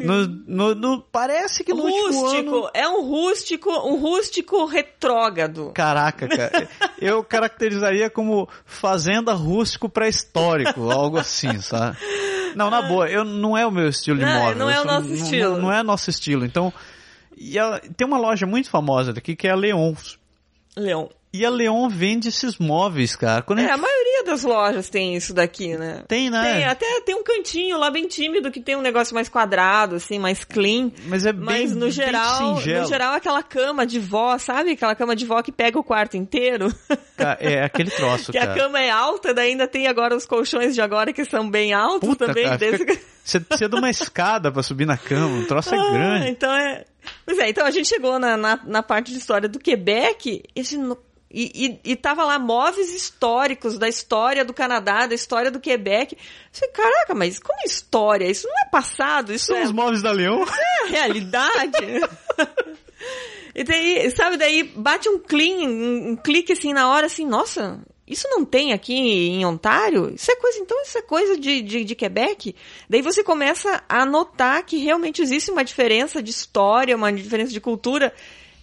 [0.00, 5.72] No, no- no- parece que no rústico, é um rústico, um rústico retrógrado.
[5.74, 6.68] Caraca, cara.
[7.00, 11.96] Eu caracterizaria como fazenda rústico pré-histórico, algo assim, sabe?
[12.54, 14.56] Não, na boa, eu, não é o meu estilo de Não, móvel.
[14.58, 15.50] não é o nosso não- estilo.
[15.54, 16.44] Não, não é nosso estilo.
[16.44, 16.72] Então,
[17.36, 20.18] e ela- tem uma loja muito famosa daqui que é a Leons.
[20.76, 21.08] Leão.
[21.34, 23.40] E a Leon vende esses móveis, cara.
[23.40, 26.04] Quando É, gente a maioria das lojas tem isso daqui, né?
[26.06, 26.52] tem, né?
[26.52, 30.18] Tem, até tem um cantinho lá bem tímido que tem um negócio mais quadrado, assim,
[30.18, 30.90] mais clean.
[31.06, 32.82] Mas é bem, Mas no bem geral, singelo.
[32.82, 34.72] no geral aquela cama de vó, sabe?
[34.72, 36.72] Aquela cama de vó que pega o quarto inteiro.
[37.16, 38.52] Cara, É aquele troço, que cara.
[38.52, 41.72] a cama é alta, daí ainda tem agora os colchões de agora que são bem
[41.72, 42.44] altos Puta, também.
[42.44, 45.78] cara, desse- fica- Você precisa de uma escada pra subir na cama, o troço é
[45.78, 46.28] Ah, grande.
[46.30, 46.84] Então é.
[47.24, 50.60] Pois é, então a gente chegou na, na, na parte de história do Quebec e,
[50.60, 50.78] a gente
[51.32, 56.14] e, e, e tava lá móveis históricos da história do Canadá, da história do Quebec.
[56.14, 56.20] Eu
[56.52, 58.30] falei, caraca, mas como história?
[58.30, 60.44] Isso não é passado, isso São é os móveis da Leon.
[60.44, 62.00] é a realidade.
[63.54, 67.80] e daí, sabe, daí bate um clean, um, um clique assim na hora, assim, nossa,
[68.06, 70.12] isso não tem aqui em Ontário?
[70.14, 72.54] Isso é coisa, então isso é coisa de, de, de Quebec?
[72.90, 77.60] Daí você começa a notar que realmente existe uma diferença de história, uma diferença de
[77.60, 78.12] cultura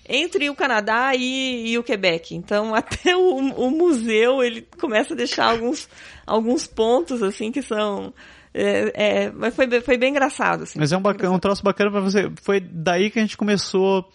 [0.10, 2.36] entre o Canadá e, e o Quebec.
[2.36, 5.88] Então, até o, o museu, ele começa a deixar alguns,
[6.26, 8.14] alguns pontos, assim, que são...
[8.52, 10.80] É, é, mas foi, bem- foi bem engraçado, assim.
[10.80, 12.32] Mas é um, bacana, um troço bacana pra você.
[12.42, 14.10] Foi daí que a gente começou.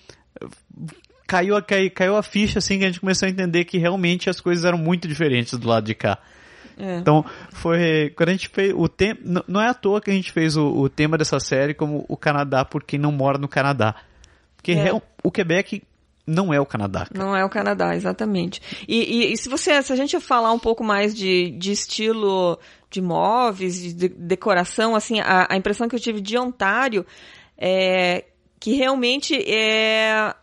[1.26, 4.28] Caiu a, cai- caiu a ficha, assim, que a gente começou a entender que realmente
[4.28, 6.18] as coisas eram muito diferentes do lado de cá.
[6.76, 6.96] É.
[6.98, 8.10] Então, foi.
[8.16, 9.44] Quando a gente fez o tema.
[9.46, 12.16] Não é à toa que a gente fez o, o tema dessa série como o
[12.16, 13.94] Canadá por quem não mora no Canadá.
[14.64, 14.92] Porque É.
[15.22, 15.82] o Quebec
[16.26, 17.06] não é o Canadá.
[17.06, 17.22] cara.
[17.22, 18.60] Não é o Canadá, exatamente.
[18.88, 22.58] E, e- e se você, se a gente falar um pouco mais de, de estilo
[22.90, 27.04] de móveis, de, de- decoração, assim, a, a impressão que eu tive de Ontário
[27.58, 28.24] é
[28.58, 30.34] que realmente é,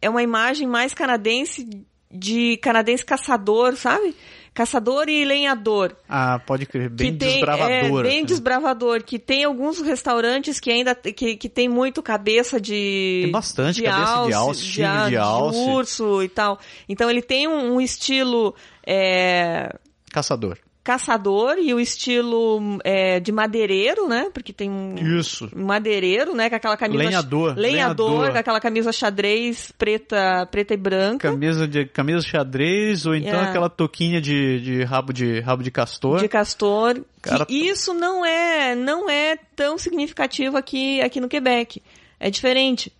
[0.00, 1.68] é uma imagem mais canadense
[2.08, 4.14] de canadense caçador, sabe?
[4.54, 5.96] Caçador e lenhador.
[6.08, 6.88] Ah, pode crer.
[6.88, 7.70] Bem que tem, desbravador.
[7.70, 8.24] É, bem assim.
[8.24, 13.82] desbravador, que tem alguns restaurantes que ainda que, que tem muito cabeça de Tem bastante
[13.82, 15.58] cabeça de alce, chifre de a- alce.
[15.58, 16.60] urso e tal.
[16.88, 18.54] Então ele tem um, um estilo
[18.86, 19.74] é,
[20.12, 20.56] Caçador.
[20.84, 24.28] Caçador e o estilo é, de madeireiro, né?
[24.34, 25.50] Porque tem um Isso.
[25.56, 26.50] madeireiro, né?
[26.50, 28.32] Com aquela camisa Lenhador, lenhador, lenhador.
[28.32, 31.30] com aquela camisa xadrez preta, preta e branca.
[31.30, 33.48] Camisa de camisa xadrez ou então Yeah.
[33.48, 36.20] aquela toquinha de, de rabo de rabo de castor.
[36.20, 37.00] de castor.
[37.22, 41.80] Cara- Que isso não é não é tão significativo aqui aqui no Quebec.
[42.20, 42.92] É diferente.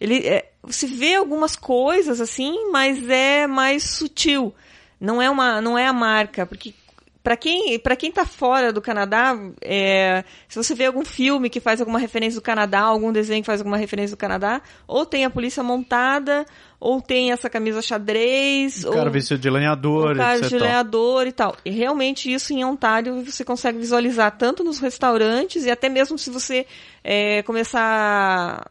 [0.00, 4.52] Ele é, você vê algumas coisas assim, mas é mais sutil.
[5.00, 6.74] Não é uma não é a marca, porque
[7.22, 11.60] para quem para quem tá fora do Canadá, é, se você vê algum filme que
[11.60, 15.24] faz alguma referência do Canadá, algum desenho que faz alguma referência do Canadá, ou tem
[15.24, 16.46] a polícia montada,
[16.78, 20.48] ou tem essa camisa xadrez, O cara ou vestido de lenhador, um cara etc.
[20.48, 21.56] de lenhador e tal.
[21.64, 26.30] E realmente isso em Ontário você consegue visualizar tanto nos restaurantes e até mesmo se
[26.30, 26.66] você
[27.04, 28.66] é, começar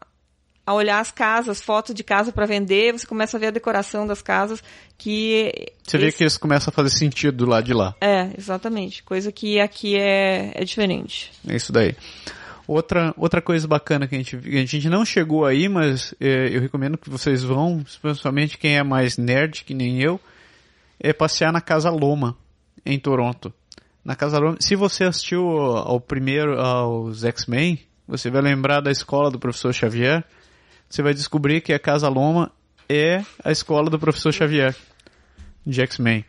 [0.70, 4.06] a olhar as casas, fotos de casa para vender, você começa a ver a decoração
[4.06, 4.62] das casas
[4.96, 5.52] que
[5.82, 7.94] Você vê esse- que isso começa a fazer sentido do lado de lá.
[8.00, 11.32] é exatamente coisa que aqui é, é diferente.
[11.48, 11.94] É isso daí.
[12.66, 16.60] Outra, outra coisa bacana que a gente, a gente não chegou aí, mas é, eu
[16.60, 20.20] recomendo que vocês vão, especialmente quem é mais nerd que nem eu,
[21.00, 22.36] é passear na Casa Loma,
[22.86, 23.52] em Toronto.
[24.04, 29.30] Na Casa Loma, se você assistiu ao primeiro, aos X-Men, você vai lembrar da escola
[29.30, 30.22] do professor Xavier,
[30.90, 32.50] você vai descobrir que a Casa Loma
[32.88, 34.74] é a escola do professor Xavier,
[35.64, 36.24] de X-Men.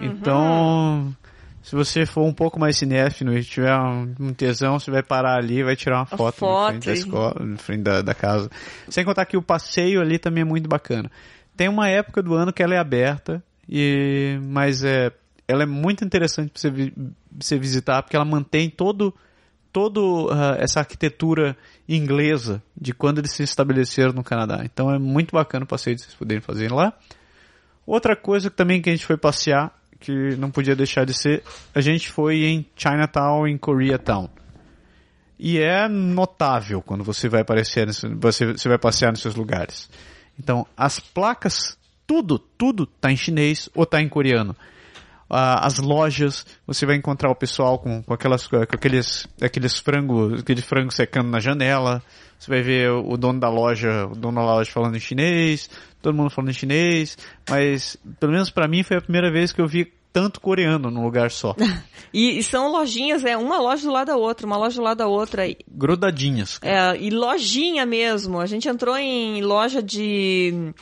[0.00, 1.14] Então,
[1.60, 5.58] se você for um pouco mais cinéfilo e tiver um, tesão, você vai parar ali
[5.58, 8.14] e vai tirar uma A foto, na foto frente da escola, na frente da, da
[8.14, 8.48] casa.
[8.88, 11.10] Sem contar que o passeio ali também é muito bacana.
[11.56, 15.10] Tem uma época do ano que ela é aberta, e mas é,
[15.48, 16.92] ela é muito interessante para você,
[17.36, 19.12] você visitar, porque ela mantém todo
[19.72, 21.56] toda uh, essa arquitetura
[21.88, 24.62] inglesa de quando eles se estabeleceram no Canadá.
[24.64, 26.92] Então é muito bacana o passeio de vocês poderem fazer lá.
[27.86, 31.42] Outra coisa também que a gente foi passear, que não podia deixar de ser,
[31.74, 34.28] a gente foi em Chinatown, em Koreatown.
[35.38, 39.88] E é notável quando você vai aparecer, nesse, você, você vai passear nesses lugares.
[40.38, 44.56] Então, as placas, tudo, tudo tá em chinês ou tá em coreano.
[45.30, 50.40] Uh, as lojas, você vai encontrar o pessoal com, com, aquelas, com aqueles, aqueles frangos,
[50.40, 52.02] aquele frango secando na janela.
[52.38, 55.68] Você vai ver o dono da loja, o dono da loja falando em chinês,
[56.00, 57.18] todo mundo falando em chinês,
[57.48, 61.04] mas pelo menos para mim foi a primeira vez que eu vi tanto coreano num
[61.04, 61.54] lugar só.
[62.12, 64.98] e, e, são lojinhas, é uma loja do lado da outra, uma loja do lado
[64.98, 65.44] da outra.
[65.70, 66.58] Grudadinhas.
[66.58, 66.96] Cara.
[66.96, 68.40] É, e lojinha mesmo.
[68.40, 70.72] A gente entrou em loja de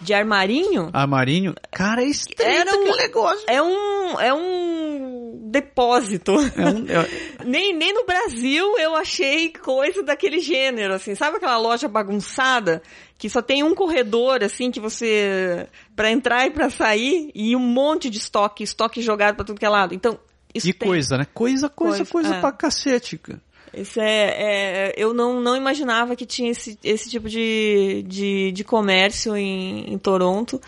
[0.00, 0.90] de armarinho.
[0.92, 1.54] Armarinho?
[1.70, 3.44] Cara, é estranho um, negócio.
[3.46, 6.32] É um, é um depósito.
[6.32, 7.08] É um, é...
[7.44, 11.14] nem, nem no Brasil eu achei coisa daquele gênero, assim.
[11.14, 12.82] Sabe aquela loja bagunçada?
[13.18, 15.66] Que só tem um corredor, assim, que você...
[15.94, 19.64] para entrar e para sair, e um monte de estoque, estoque jogado para tudo que
[19.64, 19.94] é lado.
[19.94, 20.18] Então,
[20.54, 20.86] isso e tem...
[20.86, 21.26] coisa, né?
[21.32, 22.40] Coisa, coisa, coisa, coisa é.
[22.40, 23.40] pra cacete, cara.
[23.76, 28.64] Isso é, é, eu não, não imaginava que tinha esse, esse tipo de, de, de
[28.64, 30.60] comércio em, em Toronto.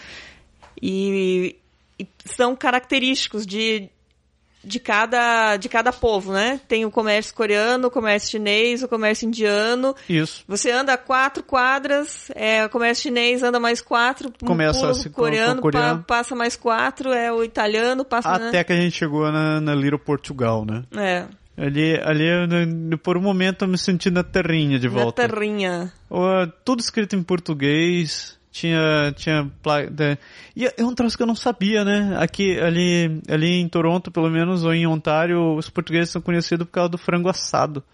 [0.80, 1.56] E,
[1.98, 3.88] e, são característicos de,
[4.62, 6.60] de, cada, de cada povo, né?
[6.68, 9.96] Tem o comércio coreano, o comércio chinês, o comércio indiano.
[10.06, 10.44] Isso.
[10.46, 15.56] Você anda quatro quadras, é, o comércio chinês anda mais quatro, Começa um pulo, coreano,
[15.56, 15.98] com, coreano.
[16.00, 18.28] Pa, passa mais quatro, é o italiano, passa...
[18.32, 20.84] Até que a gente chegou na, na Little Portugal, né?
[20.94, 21.26] É.
[21.58, 25.22] Ali, ali por um momento eu me senti na terrinha de volta.
[25.22, 25.92] Na terrinha.
[26.64, 28.38] Tudo escrito em português.
[28.50, 29.48] Tinha, tinha
[30.56, 32.16] e é um troço que eu não sabia, né?
[32.18, 36.72] Aqui, ali, ali em Toronto, pelo menos, ou em Ontário, os portugueses são conhecidos por
[36.72, 37.84] causa do frango assado.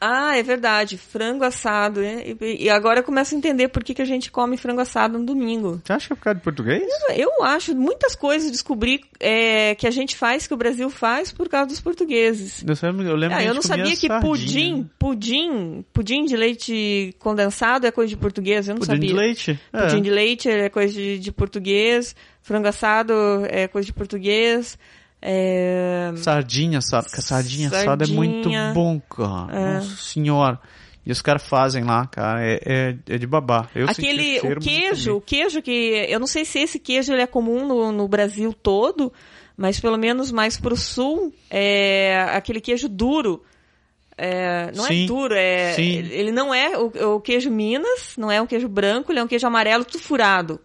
[0.00, 0.98] Ah, é verdade.
[0.98, 2.02] Frango assado.
[2.02, 5.18] E, e agora eu começo a entender por que, que a gente come frango assado
[5.18, 5.80] no domingo.
[5.84, 6.82] Você acha que é por causa de português?
[7.10, 7.74] Eu, eu acho.
[7.74, 11.80] Muitas coisas descobri é, que a gente faz, que o Brasil faz, por causa dos
[11.80, 12.62] portugueses.
[12.62, 17.90] Eu, eu lembro ah, eu não sabia que pudim, pudim, pudim de leite condensado é
[17.90, 18.68] coisa de português.
[18.68, 19.08] Eu não pudim sabia.
[19.08, 19.60] Pudim de leite?
[19.72, 20.00] Pudim é.
[20.00, 22.14] de leite é coisa de, de português.
[22.42, 23.12] Frango assado
[23.48, 24.78] é coisa de português.
[25.28, 26.12] É...
[26.18, 27.08] Sardinha assada.
[27.08, 29.52] Sardinha, assada é muito bom, cara.
[29.52, 29.74] É.
[29.74, 30.60] Nossa senhora.
[31.04, 33.68] E os caras fazem lá, cara, é, é, é de babá.
[33.74, 37.22] Eu Aquele, o, o queijo, o queijo que, eu não sei se esse queijo ele
[37.22, 39.12] é comum no, no Brasil todo,
[39.56, 43.42] mas pelo menos mais pro sul, é aquele queijo duro.
[44.18, 46.08] É, não é sim, é duro, é, sim.
[46.10, 49.28] ele não é o, o, queijo Minas, não é um queijo branco, ele é um
[49.28, 50.60] queijo amarelo tudo furado.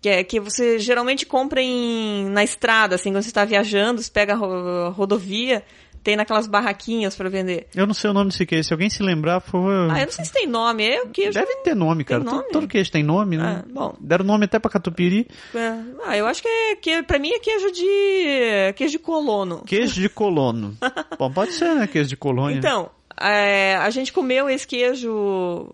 [0.00, 4.10] Que é que você geralmente compra em, na estrada, assim, quando você está viajando, você
[4.10, 5.62] pega a rodovia,
[6.02, 7.68] tem naquelas barraquinhas para vender.
[7.74, 8.68] Eu não sei o nome desse queijo.
[8.68, 9.90] Se alguém se lembrar, por favor.
[9.90, 10.84] Ah, eu não sei se tem nome.
[10.86, 11.32] É o queijo.
[11.32, 12.24] Deve ter nome, cara.
[12.24, 12.42] Nome?
[12.44, 13.62] Todo, todo, queijo tem nome, né?
[13.62, 13.94] Ah, bom.
[14.00, 15.26] Deram nome até pra catupiry.
[15.54, 15.74] É.
[16.06, 19.62] Ah, eu acho que é que para mim é queijo de queijo de colono.
[19.66, 20.76] Queijo de colono.
[21.18, 21.86] bom, pode ser, né?
[21.86, 22.56] Queijo de colônia.
[22.56, 22.90] Então,
[23.20, 25.68] é, a gente comeu esse queijo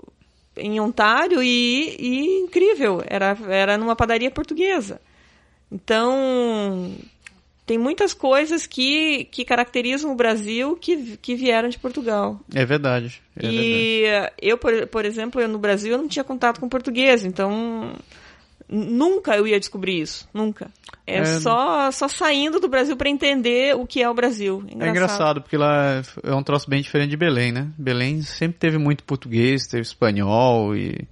[0.57, 5.00] em Ontário e, e incrível, era, era numa padaria portuguesa.
[5.70, 6.94] Então,
[7.66, 12.40] tem muitas coisas que, que caracterizam o Brasil que, que vieram de Portugal.
[12.54, 13.20] É verdade.
[13.36, 14.32] É e verdade.
[14.40, 17.92] eu, por, por exemplo, eu no Brasil eu não tinha contato com português, então
[18.69, 20.71] nunca eu ia descobrir isso, nunca.
[21.07, 24.59] É, é, só, só saindo do Brasil para entender o que é o Brasil.
[24.64, 24.83] Engraçado.
[24.83, 27.69] É engraçado, porque lá é um troço bem diferente de Belém, né?
[27.79, 31.07] Belém sempre teve muito português, teve espanhol e,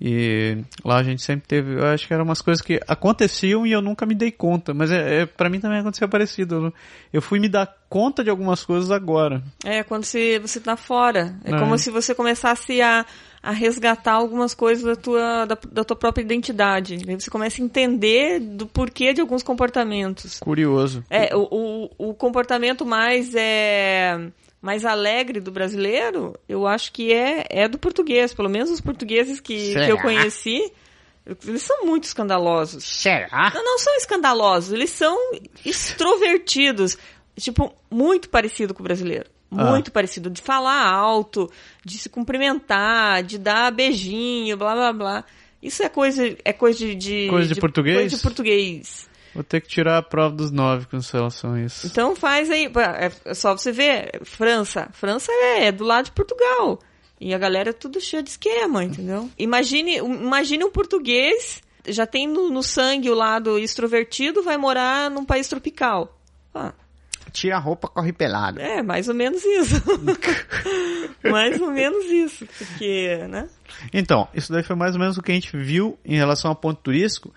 [0.00, 3.72] e lá a gente sempre teve, eu acho que eram umas coisas que aconteciam e
[3.72, 6.72] eu nunca me dei conta, mas é, é para mim também aconteceu parecido.
[7.12, 9.42] Eu fui me dar conta de algumas coisas agora.
[9.62, 11.36] É, quando você, você tá fora.
[11.44, 11.58] É, é.
[11.58, 13.04] como se você começasse a
[13.42, 16.98] a resgatar algumas coisas da tua, da, da, tua própria identidade.
[17.06, 20.38] Aí você começa a entender do porquê de alguns comportamentos.
[20.40, 21.04] Curioso.
[21.08, 24.30] É, o, o, o comportamento mais é
[24.60, 28.34] mais alegre do brasileiro, eu acho que é, é do português.
[28.34, 30.72] Pelo menos os portugueses que, que eu conheci,
[31.46, 32.84] eles são muito escandalosos.
[32.84, 33.52] Será?
[33.54, 35.16] Não, não são escandalosos, eles são
[35.64, 36.98] extrovertidos.
[37.36, 39.30] Tipo, muito parecido com o brasileiro.
[39.50, 39.92] Muito ah.
[39.92, 40.30] parecido.
[40.30, 41.50] De falar alto,
[41.84, 45.24] de se cumprimentar, de dar beijinho, blá blá blá.
[45.62, 47.96] Isso é coisa, é coisa de, de coisa de, de português?
[47.96, 49.08] Coisa de português.
[49.34, 51.86] Vou ter que tirar a prova dos nove com relação a isso.
[51.86, 52.70] Então faz aí,
[53.24, 54.88] é só você ver, França.
[54.92, 56.78] França é, é do lado de Portugal.
[57.20, 59.28] E a galera é tudo cheia de esquema, entendeu?
[59.38, 65.24] Imagine, imagine um português, já tem no, no sangue o lado extrovertido, vai morar num
[65.24, 66.16] país tropical.
[66.54, 66.72] Ah,
[67.30, 68.60] tira a roupa, corre pelado.
[68.60, 69.82] É, mais ou menos isso.
[71.30, 72.46] mais ou menos isso.
[72.46, 73.48] Porque, né?
[73.92, 76.56] Então, isso daí foi mais ou menos o que a gente viu em relação ao
[76.56, 77.32] ponto turístico.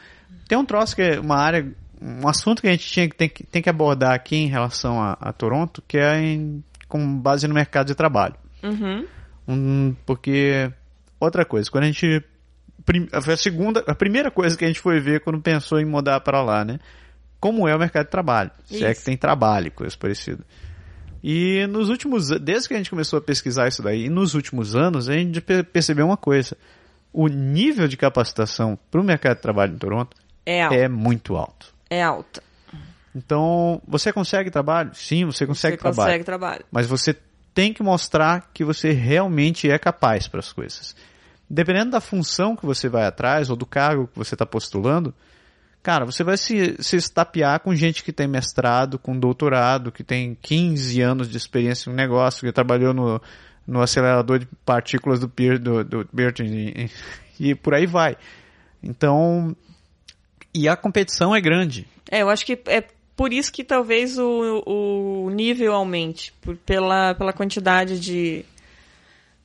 [0.48, 1.72] Tem um troço que é uma área,
[2.02, 5.18] um assunto que a gente tinha, tem, que- tem que abordar aqui em relação a,
[5.20, 8.36] a Toronto, que é em- com base no mercado de trabalho.
[8.64, 9.06] Uhum.
[9.48, 10.72] Um, porque,
[11.20, 12.24] outra coisa, quando a gente.
[13.22, 16.20] Foi a segunda, a primeira coisa que a gente foi ver quando pensou em mudar
[16.22, 16.80] para lá, né?
[17.42, 18.52] Como é o mercado de trabalho.
[18.66, 19.02] Se é Isso.
[19.02, 20.46] que tem trabalho, coisas parecidas.
[21.24, 24.76] E nos últimos, desde que a gente começou a pesquisar isso daí, e nos últimos
[24.76, 26.56] anos, a gente pe- percebeu uma coisa.
[27.12, 30.16] O nível de capacitação para o mercado de trabalho em Toronto
[30.46, 30.76] É alta.
[30.76, 31.74] é muito alto.
[31.90, 32.42] É alta.
[33.14, 34.92] Então, você consegue trabalho?
[34.96, 36.08] Sim, você consegue Você trabalho.
[36.08, 36.66] consegue trabalho.
[36.72, 37.14] Mas você
[37.54, 40.96] tem que mostrar que você realmente é capaz para as coisas.
[41.50, 45.14] Dependendo da função que você vai atrás ou do cargo que você está postulando,
[45.82, 50.38] cara, você vai se, se estapear com gente que tem mestrado, com doutorado, que tem
[50.42, 53.22] 15 anos de experiência no negócio, que trabalhou no,
[53.66, 56.08] no acelerador de partículas do, Pear- do, do
[56.44, 56.90] e,
[57.40, 58.16] e por aí vai.
[58.84, 59.56] Então,
[60.54, 61.88] e a competição é grande.
[62.10, 62.84] É, eu acho que é
[63.16, 68.46] por isso que talvez o, o nível aumente, por- pela, pela quantidade de,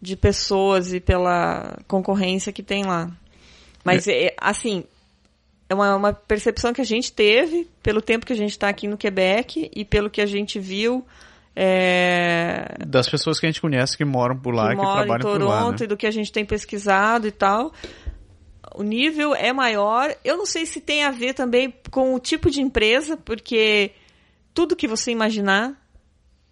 [0.01, 3.11] de pessoas e pela concorrência que tem lá.
[3.85, 4.85] Mas, é, assim,
[5.69, 8.87] é uma, uma percepção que a gente teve pelo tempo que a gente está aqui
[8.87, 11.05] no Quebec e pelo que a gente viu
[11.59, 15.19] é, Das pessoas que a gente conhece que moram por lá que e que trabalham
[15.21, 15.59] por lá.
[15.61, 15.85] Toronto né?
[15.85, 17.73] e do que a gente tem pesquisado e tal.
[18.75, 20.15] O nível é maior.
[20.23, 23.93] Eu não sei se tem a ver também com o tipo de empresa, porque
[24.53, 25.73] tudo que você imaginar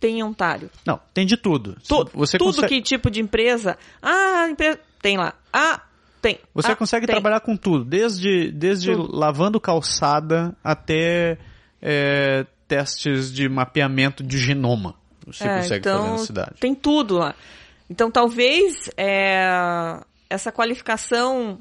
[0.00, 0.70] tem em Ontário.
[0.86, 1.76] Não, tem de tudo.
[1.86, 3.76] Tu- você tudo consegue, que tipo de empresa.
[4.00, 4.80] Ah, empresa.
[5.02, 5.34] Tem lá.
[5.52, 5.82] Ah,
[6.24, 6.38] tem.
[6.54, 7.14] você Ah, consegue tem.
[7.14, 9.14] trabalhar com tudo, desde, desde Tudo.
[9.14, 11.36] lavando calçada até
[11.82, 14.94] é, testes de mapeamento de genoma.
[15.26, 16.50] Você É, consegue então, fazer na cidade.
[16.60, 17.34] Tem tudo lá.
[17.90, 20.00] Então, talvez é,
[20.30, 21.58] essa qualificação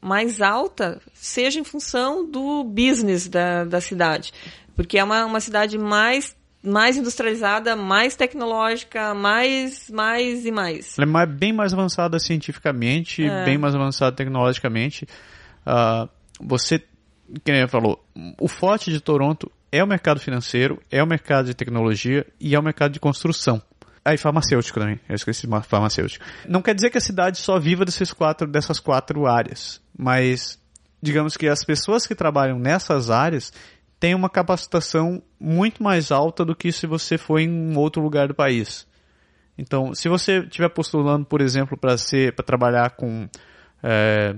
[0.00, 4.32] mais alta seja em função do business da, da cidade.
[4.74, 6.35] Porque é uma, uma cidade mais,
[6.66, 10.98] mais industrializada, mais tecnológica, mais, mais e mais.
[10.98, 13.44] Ela é bem mais avançada cientificamente, É.
[13.44, 15.06] bem mais avançada tecnologicamente.
[15.64, 16.08] Ah,
[16.40, 16.80] você,
[17.44, 18.04] que nem falou,
[18.40, 22.58] o forte de Toronto é o mercado financeiro, é o mercado de tecnologia e é
[22.58, 23.62] o mercado de construção.
[24.04, 25.00] Ah, e farmacêutico também.
[25.08, 26.24] Eu esqueci de farmacêutico.
[26.48, 30.58] Não quer dizer que a cidade só viva desses quatro, dessas quatro áreas, mas
[31.02, 33.52] digamos que as pessoas que trabalham nessas áreas
[33.98, 38.28] têm uma capacitação muito mais alta do que se você for em um outro lugar
[38.28, 38.86] do país.
[39.58, 43.28] Então, se você estiver postulando, por exemplo, para ser, para trabalhar com
[43.82, 44.36] é,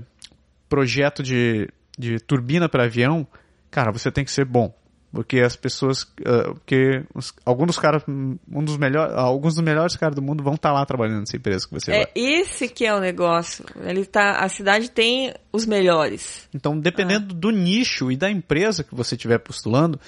[0.69, 3.27] projeto de, de turbina para avião,
[3.69, 4.73] cara, você tem que ser bom,
[5.11, 9.95] porque as pessoas, ah, porque os- alguns dos caras, um dos melhores, alguns dos melhores
[9.95, 12.01] caras do mundo vão estar lá trabalhando nessa empresa que você vai.
[12.01, 13.65] É esse que é o negócio.
[13.81, 16.47] Ele tá, a cidade tem os melhores.
[16.53, 19.99] Então, dependendo do nicho e da empresa que você estiver postulando,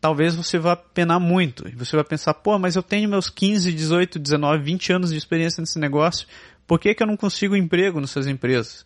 [0.00, 1.66] talvez você vá penar muito.
[1.68, 5.16] E você vai pensar, pô, mas eu tenho meus 15, 18, 19, 20 anos de
[5.16, 6.26] experiência nesse negócio,
[6.66, 8.84] por que, que eu não consigo emprego nessas empresas?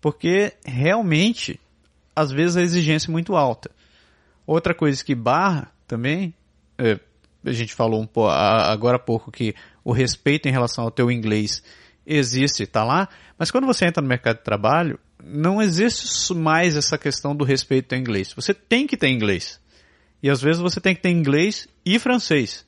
[0.00, 1.58] Porque realmente,
[2.14, 3.70] às vezes a exigência é muito alta.
[4.50, 6.34] Outra coisa que barra também,
[6.76, 6.98] é,
[7.44, 10.90] a gente falou um po- a- agora há pouco que o respeito em relação ao
[10.90, 11.62] teu inglês
[12.04, 16.98] existe, está lá, mas quando você entra no mercado de trabalho, não existe mais essa
[16.98, 18.32] questão do respeito ao inglês.
[18.32, 19.60] Você tem que ter inglês.
[20.20, 22.66] E às vezes você tem que ter inglês e francês.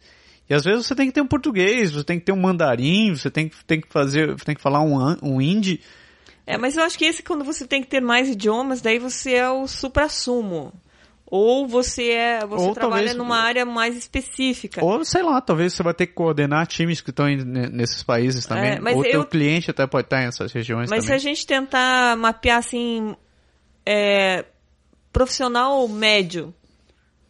[0.48, 3.12] E às vezes você tem que ter um português, você tem que ter um mandarim,
[3.12, 5.80] você tem que, tem que fazer, tem que falar um, um hindi.
[6.46, 9.32] É, mas eu acho que esse, quando você tem que ter mais idiomas, daí você
[9.34, 10.72] é o supra-sumo.
[11.34, 14.84] Ou você é, você Ou trabalha talvez- numa área mais específica.
[14.84, 18.72] Ou, sei lá, talvez você vai ter que coordenar times que estão nesses países também.
[18.72, 21.34] É, mas Ou teu eu- cliente até pode estar nessas regiões Mas se a também.
[21.34, 23.16] gente tentar mapear assim,
[23.86, 24.44] é,
[25.10, 26.52] profissional médio,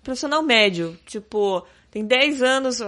[0.02, 2.80] profissional médio, tipo, tem 10 anos,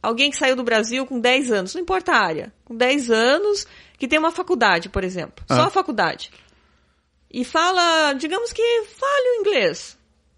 [0.00, 3.66] alguém que saiu do Brasil com 10 anos, não importa a área, com 10 anos,
[3.98, 5.66] que tem uma faculdade, por exemplo, só Ah.
[5.66, 6.30] a faculdade.
[7.32, 8.62] E fala, digamos que
[8.96, 9.96] fale o inglês.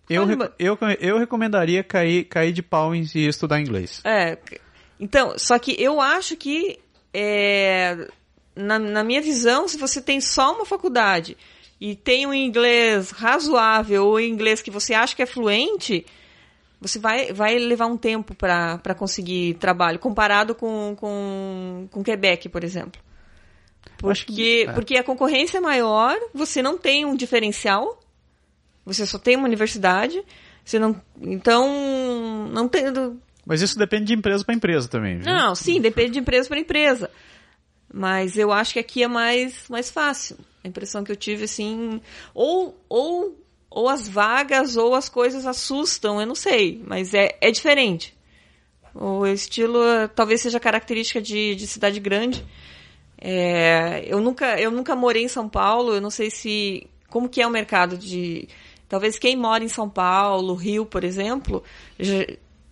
[0.09, 0.26] Eu,
[0.59, 4.00] eu, eu recomendaria cair, cair de pau em e estudar inglês.
[4.04, 4.38] É,
[4.98, 6.78] então, só que eu acho que,
[7.12, 8.09] é,
[8.56, 11.36] na, na minha visão, se você tem só uma faculdade
[11.80, 16.04] e tem um inglês razoável ou inglês que você acha que é fluente,
[16.80, 22.64] você vai, vai levar um tempo para conseguir trabalho, comparado com, com, com Quebec, por
[22.64, 23.00] exemplo.
[24.04, 24.72] Acho que- Porque, é.
[24.72, 27.98] porque a concorrência é maior, você não tem um diferencial,
[28.89, 30.22] você só tem uma universidade,
[30.64, 31.01] você não.
[31.20, 32.84] Então, não tem.
[33.47, 35.18] Mas isso depende de empresa para empresa também.
[35.18, 35.26] Viu?
[35.26, 37.11] Não, sim, depende de empresa para empresa.
[37.93, 40.36] Mas eu acho que aqui é mais, mais fácil.
[40.62, 42.01] A impressão que eu tive, assim.
[42.34, 43.39] Ou, ou,
[43.70, 46.82] ou as vagas ou as coisas assustam, eu não sei.
[46.86, 48.16] Mas é, é diferente.
[48.95, 49.80] O estilo
[50.14, 52.45] talvez seja característica de, de cidade grande.
[53.20, 56.86] É, eu, nunca, eu nunca morei em São Paulo, eu não sei se.
[57.09, 58.49] Como que é o mercado de.
[58.89, 61.62] Talvez quem mora em São Paulo, Rio, por exemplo,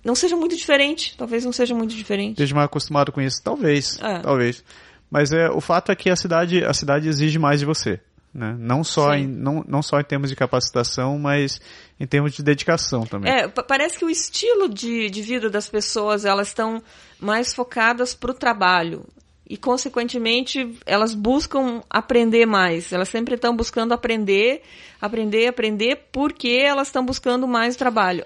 [0.04, 1.14] não seja muito diferente.
[1.16, 2.32] Talvez não seja muito diferente.
[2.32, 3.42] Esteja mais acostumado com isso.
[3.42, 3.98] Talvez.
[4.00, 4.20] É.
[4.20, 4.64] Talvez.
[5.10, 8.00] Mas é, o fato é que a cidade, a cidade exige mais de você.
[8.36, 8.54] Né?
[8.58, 11.58] Não, só em, não, não só em termos de capacitação, mas
[11.98, 13.32] em termos de dedicação também.
[13.32, 16.82] É, parece que o estilo de, de vida das pessoas, elas estão
[17.18, 19.06] mais focadas para o trabalho.
[19.48, 22.92] E, consequentemente, elas buscam aprender mais.
[22.92, 24.62] Elas sempre estão buscando aprender,
[25.00, 28.24] aprender, aprender, porque elas estão buscando mais trabalho.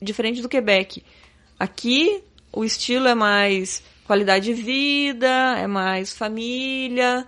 [0.00, 1.04] Diferente do Quebec.
[1.58, 2.22] Aqui,
[2.52, 7.26] o estilo é mais qualidade de vida, é mais família.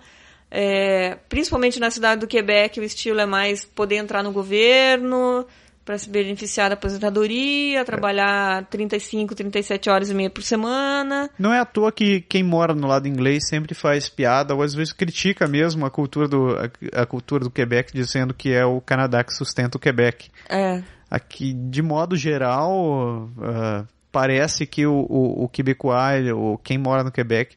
[0.49, 5.45] É, principalmente na cidade do Quebec, o estilo é mais poder entrar no governo
[5.83, 11.29] para se beneficiar da aposentadoria, trabalhar 35, 37 horas e meia por semana.
[11.37, 14.73] Não é à toa que quem mora no lado inglês sempre faz piada ou às
[14.73, 18.79] vezes critica mesmo a cultura do, a, a cultura do Quebec, dizendo que é o
[18.79, 20.29] Canadá que sustenta o Quebec.
[20.49, 20.83] É.
[21.09, 27.11] Aqui, de modo geral, uh, parece que o, o, o Quebecois, ou quem mora no
[27.11, 27.55] Quebec,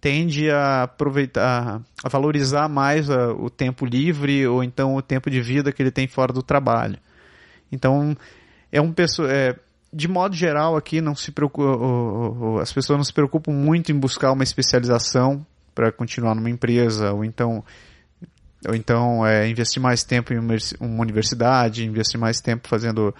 [0.00, 5.40] tende a aproveitar, a valorizar mais a, o tempo livre ou então o tempo de
[5.40, 6.98] vida que ele tem fora do trabalho.
[7.70, 8.16] Então,
[8.70, 9.56] é um pessoa, é,
[9.92, 14.32] de modo geral aqui não se preocupa, as pessoas não se preocupam muito em buscar
[14.32, 15.44] uma especialização
[15.74, 17.64] para continuar numa empresa ou então
[18.66, 23.14] ou então é, investir mais tempo em uma universidade, investir mais tempo fazendo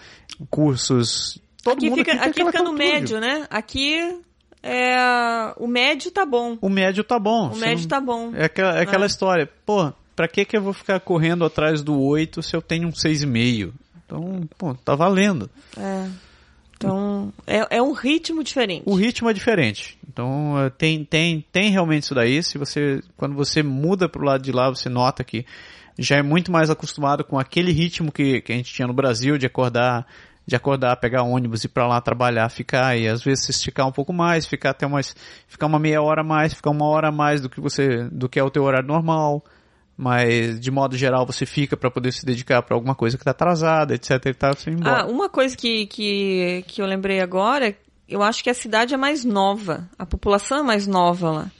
[0.50, 3.46] cursos todo aqui mundo fica, aqui, aqui fica no médio, né?
[3.50, 4.20] Aqui
[4.62, 4.96] é,
[5.58, 6.58] o médio tá bom.
[6.60, 7.50] O médio tá bom.
[7.52, 8.32] O médio não, tá bom.
[8.34, 9.06] É aquela, é aquela é.
[9.06, 12.88] história, pô, pra que que eu vou ficar correndo atrás do 8 se eu tenho
[12.88, 13.72] um 6,5?
[14.06, 15.50] Então, pô, tá valendo.
[15.76, 16.08] É.
[16.76, 18.82] Então, é, é um ritmo diferente.
[18.86, 19.98] O ritmo é diferente.
[20.08, 22.42] Então, é, tem, tem, tem realmente isso daí.
[22.42, 25.44] Se você, quando você muda pro lado de lá, você nota que
[25.98, 29.36] já é muito mais acostumado com aquele ritmo que, que a gente tinha no Brasil,
[29.36, 30.06] de acordar
[30.46, 33.92] de acordar, pegar ônibus e para lá trabalhar, ficar e às vezes se esticar um
[33.92, 35.14] pouco mais, ficar até mais,
[35.48, 38.28] ficar uma meia hora a mais, ficar uma hora a mais do que você, do
[38.28, 39.44] que é o teu horário normal,
[39.96, 43.30] mas de modo geral você fica para poder se dedicar para alguma coisa que está
[43.30, 45.02] atrasada, etc e tal, você embora.
[45.02, 47.74] Ah, uma coisa que, que, que eu lembrei agora,
[48.08, 51.50] eu acho que a cidade é mais nova, a população é mais nova lá.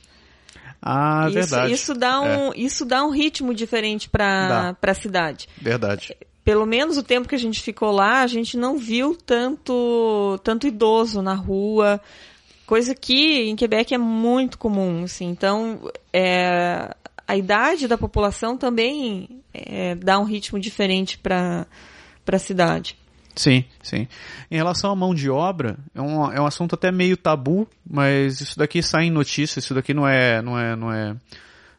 [0.83, 1.73] Ah, isso, verdade.
[1.73, 2.57] Isso dá um, é.
[2.57, 5.49] isso dá um ritmo diferente para a cidade.
[5.61, 6.17] Verdade
[6.47, 10.69] pelo menos o tempo que a gente ficou lá, a gente não viu tanto, tanto
[10.69, 12.01] idoso na rua,
[12.65, 15.27] coisa que em Quebec é muito comum, assim.
[15.27, 16.95] Então, é,
[17.27, 21.67] a idade da população também é, dá um ritmo diferente para
[22.27, 22.97] a cidade.
[23.35, 24.09] Sim, sim.
[24.51, 28.41] Em relação à mão de obra, é um, é um assunto até meio tabu, mas
[28.41, 31.17] isso daqui sai em notícia, isso daqui não é, não é, não é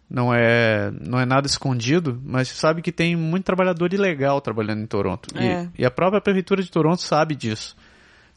[0.10, 4.86] não é, não é nada escondido, mas sabe que tem muito trabalhador ilegal trabalhando em
[4.86, 5.28] Toronto.
[5.36, 5.64] É.
[5.78, 7.76] E, e, a própria prefeitura de Toronto sabe disso.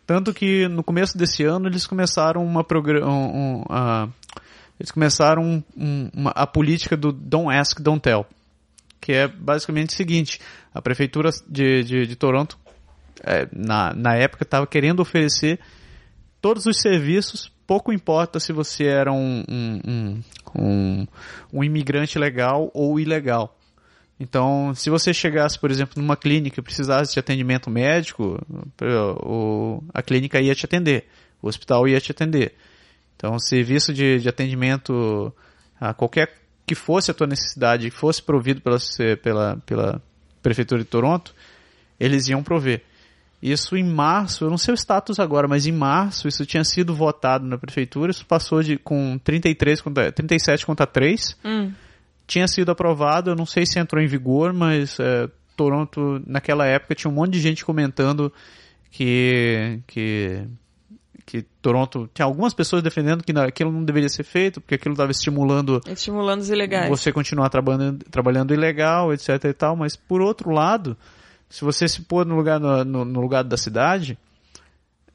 [0.05, 4.13] Tanto que no começo desse ano eles começaram uma um, um, uh,
[4.81, 8.27] eles começaram um, uma, a política do Don't Ask, Don't Tell,
[9.01, 10.41] que é basicamente o seguinte:
[10.75, 12.59] a prefeitura de, de, de Toronto
[13.23, 15.61] é, na, na época estava querendo oferecer
[16.41, 20.23] todos os serviços pouco importa se você era um, um,
[20.57, 21.07] um,
[21.53, 23.57] um, imigrante legal ou ilegal.
[24.19, 28.45] Então, se você chegasse, por exemplo, numa clínica e precisasse de atendimento médico,
[29.25, 31.07] o, a clínica ia te atender,
[31.41, 32.57] o hospital ia te atender.
[33.21, 35.31] Então, serviço de, de atendimento
[35.79, 36.33] a qualquer
[36.67, 38.79] que fosse a tua necessidade, fosse provido pela,
[39.23, 40.03] pela, pela
[40.43, 41.35] Prefeitura de Toronto,
[41.99, 42.83] eles iam prover.
[43.43, 46.95] Isso em março, eu não sei o status agora, mas em março isso tinha sido
[46.95, 51.37] votado na prefeitura, isso passou de com 33 contra 37 contra 3.
[51.45, 51.73] Hum.
[52.27, 56.95] Tinha sido aprovado, eu não sei se entrou em vigor, mas é, Toronto naquela época
[56.95, 58.33] tinha um monte de gente comentando
[58.91, 60.47] que que
[61.27, 65.11] que Toronto tinha algumas pessoas defendendo que aquilo não deveria ser feito, porque aquilo estava
[65.11, 66.89] estimulando estimulando os ilegais.
[66.89, 70.97] Você continuar trabalhando trabalhando ilegal, etc e tal, mas por outro lado,
[71.49, 74.17] se você se pôr no lugar, no, no, lugar da cidade,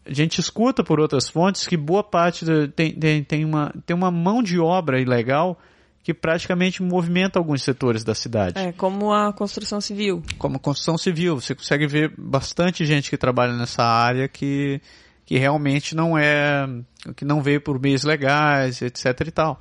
[0.05, 3.95] a gente escuta por outras fontes que boa parte do, tem, tem, tem, uma, tem
[3.95, 5.57] uma mão de obra ilegal
[6.05, 8.59] que praticamente movimenta alguns setores da cidade.
[8.59, 10.21] É, como a construção civil.
[10.37, 11.41] Como a construção civil.
[11.41, 14.79] Você consegue ver bastante gente que trabalha nessa área que,
[15.25, 16.67] que realmente não é,
[17.15, 19.59] que não veio por meios legais, etc e tal.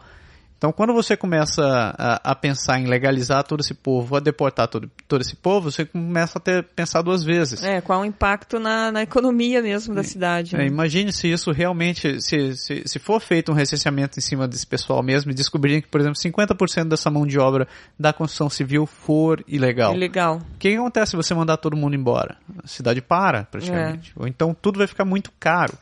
[0.64, 1.62] Então, quando você começa
[1.98, 5.84] a, a, pensar em legalizar todo esse povo, a deportar todo, todo esse povo, você
[5.84, 7.62] começa a ter pensar duas vezes.
[7.62, 10.56] É, qual o impacto na, na economia mesmo da cidade.
[10.56, 10.66] É, né?
[10.66, 15.02] imagine se isso realmente, se, se, se, for feito um recenseamento em cima desse pessoal
[15.02, 19.44] mesmo e descobrirem que, por exemplo, 50% dessa mão de obra da construção civil for
[19.46, 19.94] ilegal.
[19.94, 20.36] Ilegal.
[20.36, 22.38] O que, que acontece se você mandar todo mundo embora?
[22.64, 24.14] A cidade para, praticamente.
[24.16, 24.22] É.
[24.22, 25.74] Ou então tudo vai ficar muito caro.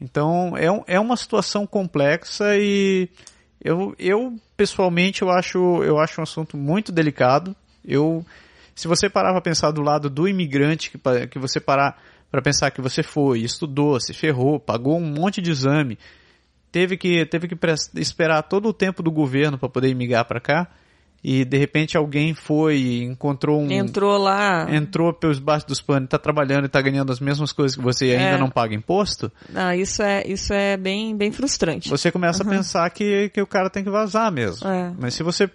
[0.00, 3.08] Então, é, é uma situação complexa e
[3.62, 7.54] eu, eu pessoalmente eu acho, eu acho um assunto muito delicado.
[7.84, 8.24] Eu,
[8.74, 12.00] se você parar para pensar do lado do imigrante, que, que você parar
[12.30, 15.98] para pensar que você foi, estudou, se ferrou, pagou um monte de exame,
[16.70, 17.56] teve que, teve que
[17.96, 20.68] esperar todo o tempo do governo para poder migrar para cá,
[21.22, 23.70] e de repente alguém foi e encontrou um.
[23.70, 24.66] Entrou lá.
[24.70, 28.06] Entrou pelos baixos dos panos, está trabalhando e está ganhando as mesmas coisas que você
[28.06, 28.38] e ainda é.
[28.38, 29.30] não paga imposto.
[29.54, 31.88] Ah, isso é, isso é bem, bem frustrante.
[31.88, 32.50] Você começa uhum.
[32.50, 34.68] a pensar que, que o cara tem que vazar mesmo.
[34.68, 34.92] É.
[34.98, 35.50] Mas se você,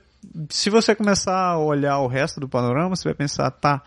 [0.50, 3.82] se você começar a olhar o resto do panorama, você vai pensar, tá,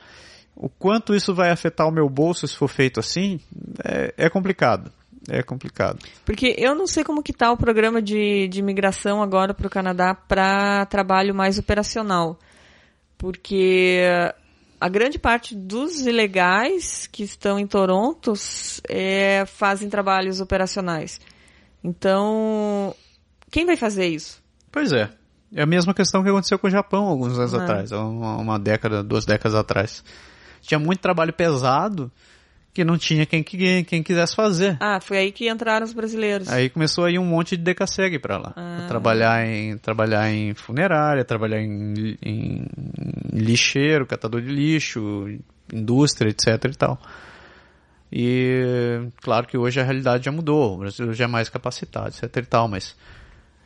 [0.55, 3.39] o quanto isso vai afetar o meu bolso se for feito assim,
[3.85, 4.91] é, é complicado
[5.29, 5.99] é complicado.
[6.25, 9.71] Porque eu não sei como que tá o programa de, de imigração agora para o
[9.71, 12.39] Canadá para trabalho mais operacional.
[13.19, 14.03] Porque
[14.81, 18.35] a grande parte dos ilegais que estão em Toronto
[18.89, 21.21] é, fazem trabalhos operacionais.
[21.83, 22.95] Então,
[23.51, 24.43] quem vai fazer isso?
[24.71, 25.11] Pois é.
[25.55, 27.63] É a mesma questão que aconteceu com o Japão alguns anos ah.
[27.63, 30.05] atrás, uma, uma década, duas décadas atrás.
[30.61, 32.11] Tinha muito trabalho pesado
[32.77, 34.77] que não tinha quem, quem quisesse fazer.
[34.79, 36.47] Ah, foi aí que entraram os brasileiros.
[36.47, 38.53] Aí começou aí um monte de decasegue para lá.
[38.55, 38.85] Ah.
[38.87, 42.67] Trabalhar em, trabalhar em funerária, trabalhar em, em,
[43.33, 45.27] lixeiro, catador de lixo,
[45.73, 47.01] indústria, etc e tal.
[48.13, 52.37] E claro que hoje a realidade já mudou, o Brasil já é mais capacitado, etc
[52.37, 52.95] e tal, mas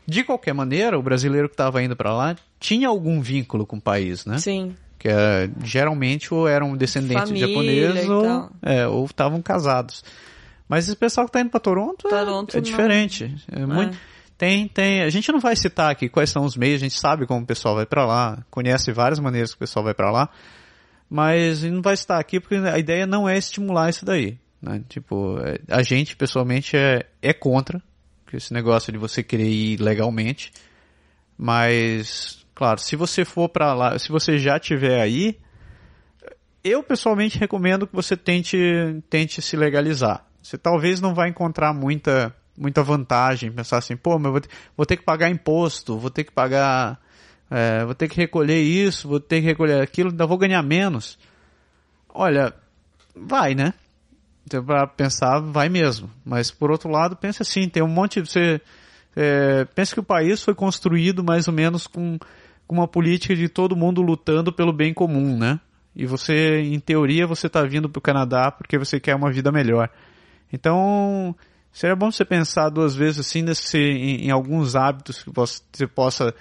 [0.07, 3.81] de qualquer maneira, o brasileiro que estava indo para lá tinha algum vínculo com o
[3.81, 4.39] país, né?
[4.39, 10.05] Sim que é, geralmente ou eram descendentes Família de japoneses ou é, estavam casados.
[10.69, 13.35] Mas esse pessoal que está indo para Toronto, é, Toronto, é, é diferente.
[13.51, 13.97] É muito,
[14.37, 15.01] tem, tem.
[15.03, 16.83] A gente não vai citar aqui quais são os meios.
[16.83, 19.85] A gente sabe como o pessoal vai para lá, conhece várias maneiras que o pessoal
[19.85, 20.29] vai para lá,
[21.09, 24.39] mas não vai citar aqui porque a ideia não é estimular isso daí.
[24.61, 24.83] Né?
[24.87, 27.83] Tipo, é, a gente pessoalmente é, é contra
[28.33, 30.53] esse negócio de você querer ir legalmente,
[31.39, 35.39] mas Claro, se você for para lá, se você já tiver aí,
[36.63, 38.59] eu pessoalmente recomendo que você tente,
[39.09, 40.27] tente se legalizar.
[40.43, 44.43] Você talvez não vai encontrar muita, muita vantagem, pensar assim, pô, mas vou,
[44.77, 47.01] vou ter que pagar imposto, vou ter que pagar,
[47.51, 51.19] é, vou ter que recolher isso, vou ter que recolher aquilo, ainda vou ganhar menos.
[52.11, 52.53] Olha,
[53.17, 53.73] vai, né?
[54.45, 56.11] Então, para pensar, vai mesmo.
[56.23, 58.61] Mas por outro lado, pense assim, tem um monte, você
[59.17, 62.19] é, pensa que o país foi construído mais ou menos com
[62.71, 65.59] com uma política de todo mundo lutando pelo bem comum, né?
[65.93, 69.51] E você, em teoria, você está vindo para o Canadá porque você quer uma vida
[69.51, 69.91] melhor.
[70.53, 71.35] Então,
[71.73, 76.33] seria bom você pensar duas vezes assim nesse, em, em alguns hábitos que você possa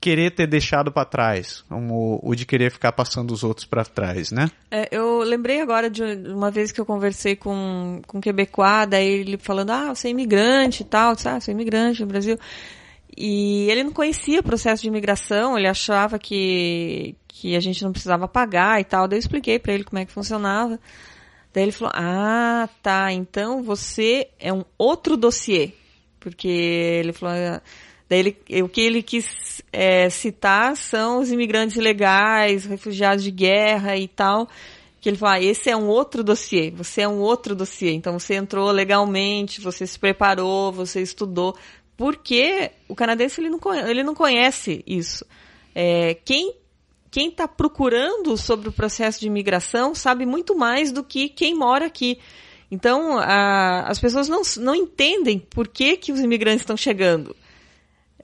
[0.00, 4.32] querer ter deixado para trás, como o de querer ficar passando os outros para trás,
[4.32, 4.50] né?
[4.68, 9.06] É, eu lembrei agora de uma vez que eu conversei com, com um quebecois, daí
[9.06, 12.36] ele falando, ah, você é imigrante e tal, disse, ah, sou imigrante no Brasil.
[13.16, 17.92] E ele não conhecia o processo de imigração, ele achava que, que a gente não
[17.92, 19.06] precisava pagar e tal.
[19.06, 20.80] Daí eu expliquei para ele como é que funcionava.
[21.52, 25.72] Daí ele falou: Ah, tá, então você é um outro dossiê.
[26.18, 27.34] Porque ele falou.
[28.08, 33.96] Daí ele, o que ele quis é, citar são os imigrantes ilegais, refugiados de guerra
[33.96, 34.48] e tal.
[35.00, 37.92] Que ele falou: ah, esse é um outro dossiê, você é um outro dossiê.
[37.92, 41.56] Então você entrou legalmente, você se preparou, você estudou
[41.96, 45.24] porque o canadense ele não, ele não conhece isso.
[45.74, 46.54] É, quem
[47.10, 51.84] quem está procurando sobre o processo de imigração sabe muito mais do que quem mora
[51.84, 52.18] aqui.
[52.70, 57.36] Então, a, as pessoas não, não entendem por que, que os imigrantes estão chegando.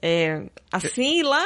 [0.01, 1.45] É, assim, lá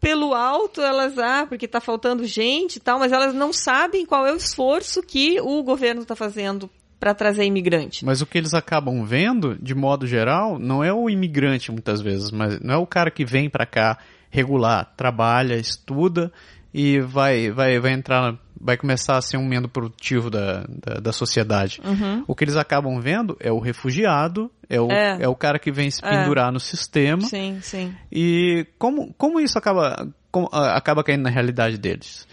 [0.00, 4.24] pelo alto, elas, ah, porque está faltando gente e tal, mas elas não sabem qual
[4.24, 8.04] é o esforço que o governo está fazendo para trazer imigrante.
[8.04, 12.30] Mas o que eles acabam vendo, de modo geral, não é o imigrante muitas vezes,
[12.30, 13.98] mas não é o cara que vem para cá
[14.30, 16.32] regular, trabalha, estuda
[16.72, 21.12] e vai, vai, vai entrar, vai começar a ser um membro produtivo da, da, da
[21.12, 21.80] sociedade.
[21.82, 22.22] Uhum.
[22.26, 25.22] O que eles acabam vendo é o refugiado, é o, é.
[25.22, 26.10] é o cara que vem se é.
[26.10, 26.52] pendurar é.
[26.52, 27.22] no sistema.
[27.22, 27.94] Sim, sim.
[28.12, 32.28] E como, como isso acaba, como, acaba caindo na realidade deles?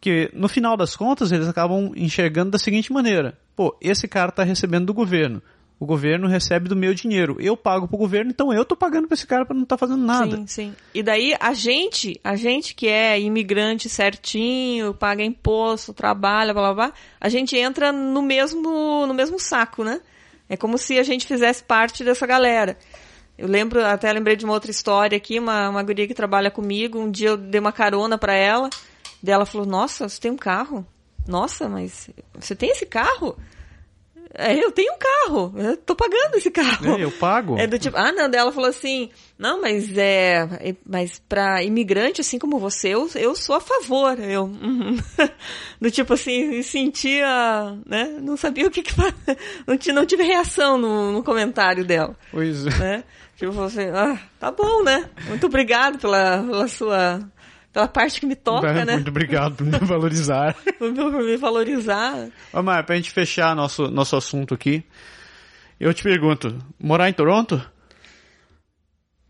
[0.00, 4.42] Que no final das contas eles acabam enxergando da seguinte maneira: pô, esse cara está
[4.42, 5.42] recebendo do governo.
[5.78, 7.36] o governo recebe do meu dinheiro.
[7.38, 9.86] Eu pago pro governo, então eu tô pagando pra esse cara pra não estar tá
[9.86, 10.36] fazendo nada.
[10.38, 10.74] Sim, sim.
[10.94, 16.86] E daí a gente, a gente que é imigrante certinho, paga imposto, trabalha, blá blá
[16.86, 20.00] blá, a gente entra no mesmo, no mesmo saco, né?
[20.48, 22.78] É como se a gente fizesse parte dessa galera.
[23.36, 26.98] Eu lembro, até lembrei de uma outra história aqui, uma, uma guria que trabalha comigo,
[26.98, 28.70] um dia eu dei uma carona para ela,
[29.22, 30.86] dela falou, nossa, você tem um carro?
[31.26, 32.08] Nossa, mas
[32.38, 33.36] você tem esse carro?
[34.38, 36.98] É, eu tenho um carro, eu tô pagando esse carro.
[36.98, 37.58] É, eu pago.
[37.58, 39.08] É do tipo, ah, não, dela falou assim,
[39.38, 44.18] não, mas é, mas para imigrante assim como você, eu, eu sou a favor.
[44.20, 44.96] Eu, uhum.
[45.80, 48.92] do tipo assim, sentia, né, não sabia o que que
[49.66, 52.14] não, não tive reação no, no comentário dela.
[52.30, 52.78] Pois é.
[52.78, 53.04] Né?
[53.36, 55.08] Tipo assim, ah, tá bom, né?
[55.28, 57.20] Muito obrigado pela, pela sua
[57.76, 58.94] pela parte que me toca, Muito né?
[58.94, 60.56] Muito obrigado por me valorizar.
[60.78, 62.30] por me valorizar.
[62.50, 64.82] Ô, Maia, pra gente fechar nosso, nosso assunto aqui,
[65.78, 67.60] eu te pergunto, morar em Toronto?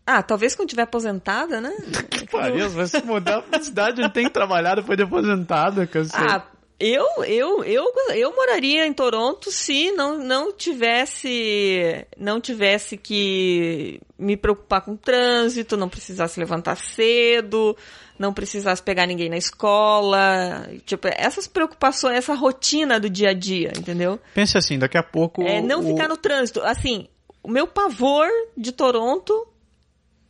[0.05, 1.75] Ah, talvez quando tiver aposentada, né?
[2.09, 5.89] que pariu, vai se mudar pra cidade onde tem que trabalhar depois de aposentada.
[6.13, 6.45] Ah,
[6.79, 14.37] eu, eu, eu, eu moraria em Toronto se não, não tivesse não tivesse que me
[14.37, 17.75] preocupar com o trânsito, não precisasse levantar cedo,
[18.19, 23.71] não precisasse pegar ninguém na escola, tipo, essas preocupações, essa rotina do dia a dia,
[23.77, 24.19] entendeu?
[24.33, 25.43] Pense assim, daqui a pouco...
[25.43, 25.83] É, não o...
[25.83, 26.61] ficar no trânsito.
[26.61, 27.07] Assim,
[27.43, 29.47] o meu pavor de Toronto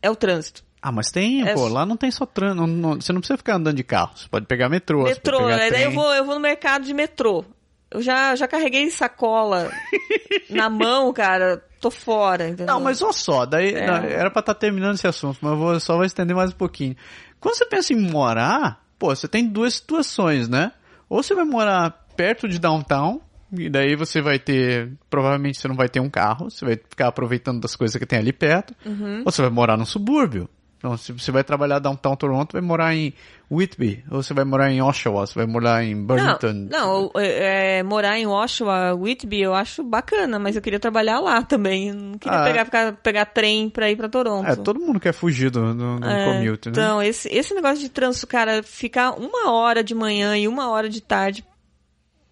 [0.02, 0.62] é o trânsito.
[0.80, 1.54] Ah, mas tem, é...
[1.54, 2.62] pô, lá não tem só trânsito,
[3.00, 5.90] você não precisa ficar andando de carro, você pode pegar metrô, Metrô, pegar daí eu
[5.90, 7.44] vou, eu vou no mercado de metrô.
[7.90, 9.70] Eu já, já carreguei sacola
[10.50, 12.66] na mão, cara, tô fora, entendeu?
[12.66, 13.82] Não, mas olha só, daí é.
[13.82, 16.56] era pra estar tá terminando esse assunto, mas eu vou, só vou estender mais um
[16.56, 16.94] pouquinho.
[17.40, 20.72] Quando você pensa em morar, pô, você tem duas situações, né?
[21.08, 23.20] Ou você vai morar perto de downtown,
[23.56, 27.08] e daí você vai ter, provavelmente você não vai ter um carro, você vai ficar
[27.08, 29.22] aproveitando das coisas que tem ali perto, uhum.
[29.24, 30.48] ou você vai morar no subúrbio.
[30.78, 33.12] Então, se você vai trabalhar downtown Toronto, vai morar em
[33.50, 36.68] Whitby, ou você vai morar em Oshawa, você vai morar em Burlington.
[36.70, 41.18] Não, não é, é, morar em Oshawa, Whitby, eu acho bacana, mas eu queria trabalhar
[41.18, 41.92] lá também.
[41.92, 44.48] não queria ah, pegar, ficar, pegar trem pra ir pra Toronto.
[44.48, 46.72] É, todo mundo quer fugir do, do, do é, commute, né?
[46.72, 50.88] Então, esse, esse negócio de trânsito, cara, ficar uma hora de manhã e uma hora
[50.88, 51.44] de tarde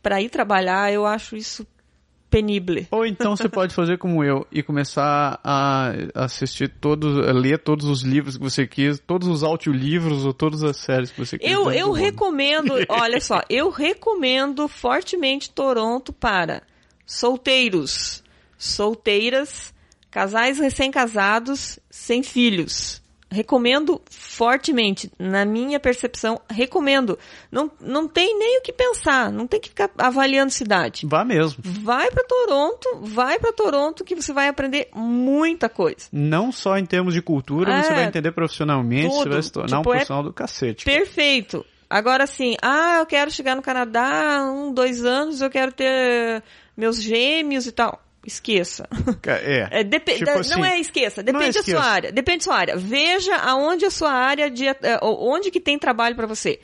[0.01, 1.67] para ir trabalhar, eu acho isso
[2.37, 2.87] penible.
[2.91, 7.87] Ou então você pode fazer como eu e começar a assistir todos, a ler todos
[7.87, 11.51] os livros que você quis, todos os audiolivros ou todas as séries que você quis.
[11.51, 16.63] Eu, eu recomendo, olha só, eu recomendo fortemente Toronto para
[17.07, 18.23] solteiros,
[18.59, 19.73] solteiras,
[20.11, 23.03] casais recém-casados, sem filhos.
[23.37, 27.19] Recomendo fortemente, na minha percepção, recomendo.
[27.53, 31.07] Não, não tem nem o que pensar, não tem que ficar avaliando cidade.
[31.07, 31.63] Vá mesmo.
[31.63, 36.09] Vai para Toronto, vai para Toronto que você vai aprender muita coisa.
[36.11, 39.25] Não só em termos de cultura, é, você vai entender profissionalmente, tudo.
[39.25, 40.85] você vai se tornar tipo, um é profissional é do cacete.
[40.87, 41.63] Perfeito.
[41.91, 46.43] Agora assim, ah, eu quero chegar no Canadá, um, dois anos, eu quero ter
[46.75, 48.89] meus gêmeos e tal esqueça.
[49.27, 49.81] É.
[49.81, 52.13] é tipo da, assim, não é esqueça, depende é da sua área.
[52.13, 52.77] Depende da sua área.
[52.77, 56.59] Veja aonde a sua área de é, onde que tem trabalho para você.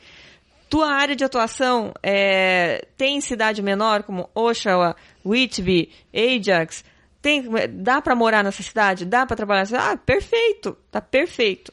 [0.69, 4.95] Tua área de atuação é, tem cidade menor como Oshawa,
[5.25, 6.83] Whitby, Ajax.
[7.21, 9.05] Tem, dá para morar nessa cidade?
[9.05, 9.67] Dá para trabalhar?
[9.75, 11.71] Ah, perfeito, tá perfeito.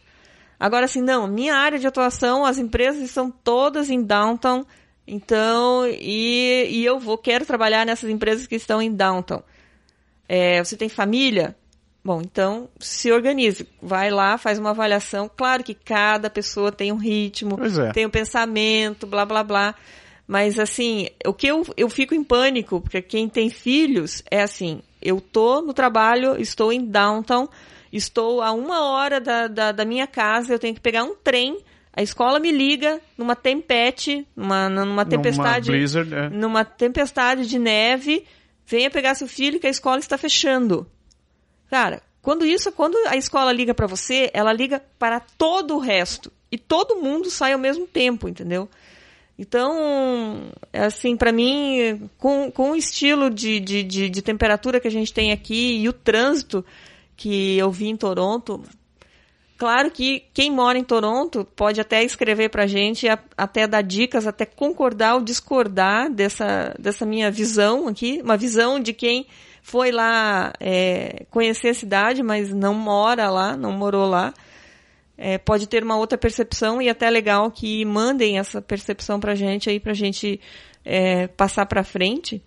[0.59, 4.67] Agora assim, não, minha área de atuação, as empresas estão todas em downtown,
[5.07, 9.43] então, e, e eu vou, quero trabalhar nessas empresas que estão em downtown.
[10.33, 11.57] É, você tem família?
[12.05, 13.67] Bom, então se organize.
[13.83, 15.29] Vai lá, faz uma avaliação.
[15.29, 17.91] Claro que cada pessoa tem um ritmo, é.
[17.91, 19.75] tem um pensamento, blá blá blá.
[20.29, 24.81] Mas assim, o que eu, eu fico em pânico, porque quem tem filhos é assim,
[25.03, 27.49] eu tô no trabalho, estou em downtown,
[27.93, 31.59] estou a uma hora da, da, da minha casa, eu tenho que pegar um trem,
[31.93, 35.69] a escola me liga numa tempete, numa, numa tempestade.
[35.69, 36.29] Numa, blizzard, é.
[36.31, 38.25] numa tempestade de neve
[38.71, 40.87] venha pegar seu filho que a escola está fechando.
[41.69, 46.31] Cara, quando isso, quando a escola liga para você, ela liga para todo o resto.
[46.53, 48.69] E todo mundo sai ao mesmo tempo, entendeu?
[49.39, 54.89] Então, é assim, para mim, com, com o estilo de, de, de, de, temperatura que
[54.89, 56.65] a gente tem aqui e o trânsito
[57.17, 58.63] que eu vi em Toronto,
[59.61, 63.07] Claro que quem mora em Toronto pode até escrever para a gente,
[63.37, 68.95] até dar dicas, até concordar ou discordar dessa, dessa minha visão aqui, uma visão de
[68.95, 69.27] quem
[69.63, 74.33] foi lá é, conhecer a cidade, mas não mora lá, não morou lá.
[75.19, 79.37] É, pode ter uma outra percepção e até legal que mandem essa percepção para a
[79.37, 80.41] gente aí, para a gente
[80.83, 82.43] é, passar para frente.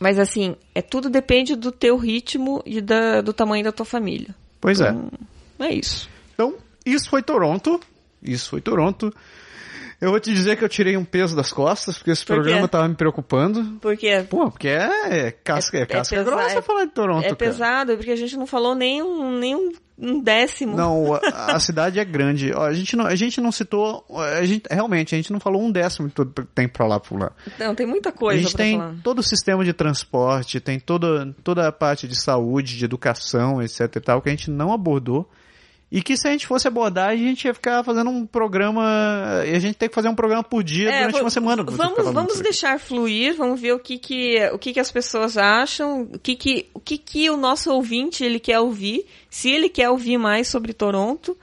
[0.00, 4.32] Mas assim, é tudo depende do teu ritmo e da, do tamanho da tua família.
[4.60, 4.90] Pois é.
[4.90, 5.10] Então,
[5.58, 6.11] é isso.
[6.34, 6.54] Então,
[6.84, 7.80] isso foi Toronto.
[8.22, 9.12] Isso foi Toronto.
[10.00, 12.40] Eu vou te dizer que eu tirei um peso das costas, porque esse Por quê?
[12.42, 13.78] programa tava me preocupando.
[13.80, 16.90] Porque Pô, porque é, é casca, é, É- é casca pesa- grossa é- falar de
[16.90, 17.36] Toronto, é cara.
[17.36, 19.54] pesado, porque a gente não falou nem um, nem
[19.96, 20.76] um, décimo.
[20.76, 21.20] Não, a,
[21.54, 22.50] a cidade é grande.
[22.52, 24.04] Ó, a, gente não, a gente não citou.
[24.10, 26.98] A gente, realmente, a gente não falou um décimo de tudo que tem pra lá
[26.98, 27.30] por lá.
[27.56, 28.94] Não, tem muita A coisa gente pra tem falar.
[29.04, 33.82] todo o sistema de transporte, tem toda, toda a parte de saúde, de educação, etc
[33.94, 35.30] e tal, que a gente não abordou.
[35.94, 38.82] E que se a gente fosse abordar, a gente ia ficar fazendo um programa.
[39.46, 41.62] E a gente tem que fazer um programa por dia É, durante va- uma semana.
[41.62, 42.44] Vamos, vamos aqui.
[42.44, 46.34] deixar fluir, vamos ver o que que, o que que as pessoas acham, o que
[46.34, 50.48] que, o que que o nosso ouvinte ele quer ouvir, se ele quer ouvir mais
[50.48, 51.36] sobre Toronto,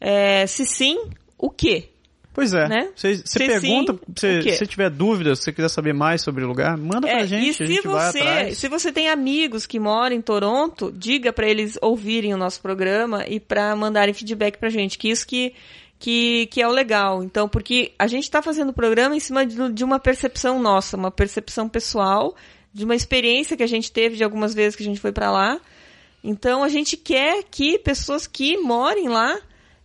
[0.00, 1.00] é, se sim,
[1.36, 1.88] o quê?
[2.36, 2.68] Pois é.
[2.68, 2.90] né?
[2.94, 6.46] Você, você Se pergunta, sim, se tiver dúvidas, se você quiser saber mais sobre o
[6.46, 9.64] lugar, manda pra É, gente, e a se gente vai você, se você tem amigos
[9.64, 14.58] que moram em Toronto, diga pra eles ouvirem o nosso programa e pra mandarem feedback
[14.58, 15.54] pra gente, que isso que
[15.98, 17.24] que, que é o legal.
[17.24, 20.94] Então, porque a gente tá fazendo o programa em cima de, de uma percepção nossa,
[20.94, 22.36] uma percepção pessoal,
[22.70, 25.30] de uma experiência que a gente teve de algumas vezes que a gente foi pra
[25.30, 25.58] lá.
[26.22, 29.40] Então, a gente quer que pessoas que morem lá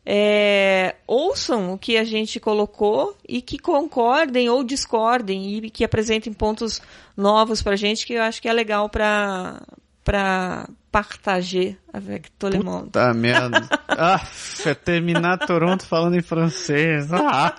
[0.06, 6.34] é, ouçam o que a gente colocou e que concordem ou discordem e que apresentem
[6.34, 6.82] pontos
[7.15, 9.61] novos pra gente que eu acho que é legal pra,
[10.03, 12.90] pra partager avec tout le monde.
[12.90, 13.68] Tá merda.
[13.88, 14.22] ah,
[14.65, 17.11] é terminar Toronto falando em francês.
[17.14, 17.56] Ah.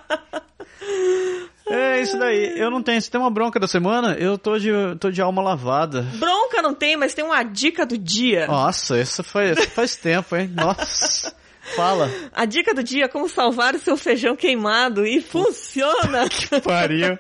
[1.71, 2.59] É isso daí.
[2.59, 3.01] Eu não tenho.
[3.01, 4.71] Se tem uma bronca da semana, eu tô de,
[5.01, 6.03] tô de alma lavada.
[6.19, 8.47] Bronca não tem, mas tem uma dica do dia.
[8.47, 10.49] Nossa, isso faz, isso faz tempo, hein?
[10.49, 11.35] Nossa.
[11.77, 12.11] Fala.
[12.33, 16.27] A dica do dia é como salvar o seu feijão queimado e funciona.
[16.65, 17.19] Pariu.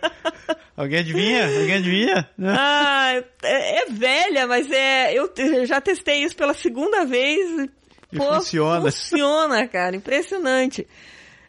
[0.77, 1.45] Alguém adivinha?
[1.47, 2.29] Alguém adivinha?
[2.45, 7.69] ah, é, é velha, mas é eu, eu já testei isso pela segunda vez.
[8.13, 8.81] E funciona.
[8.83, 9.95] Funciona, cara.
[9.97, 10.87] Impressionante.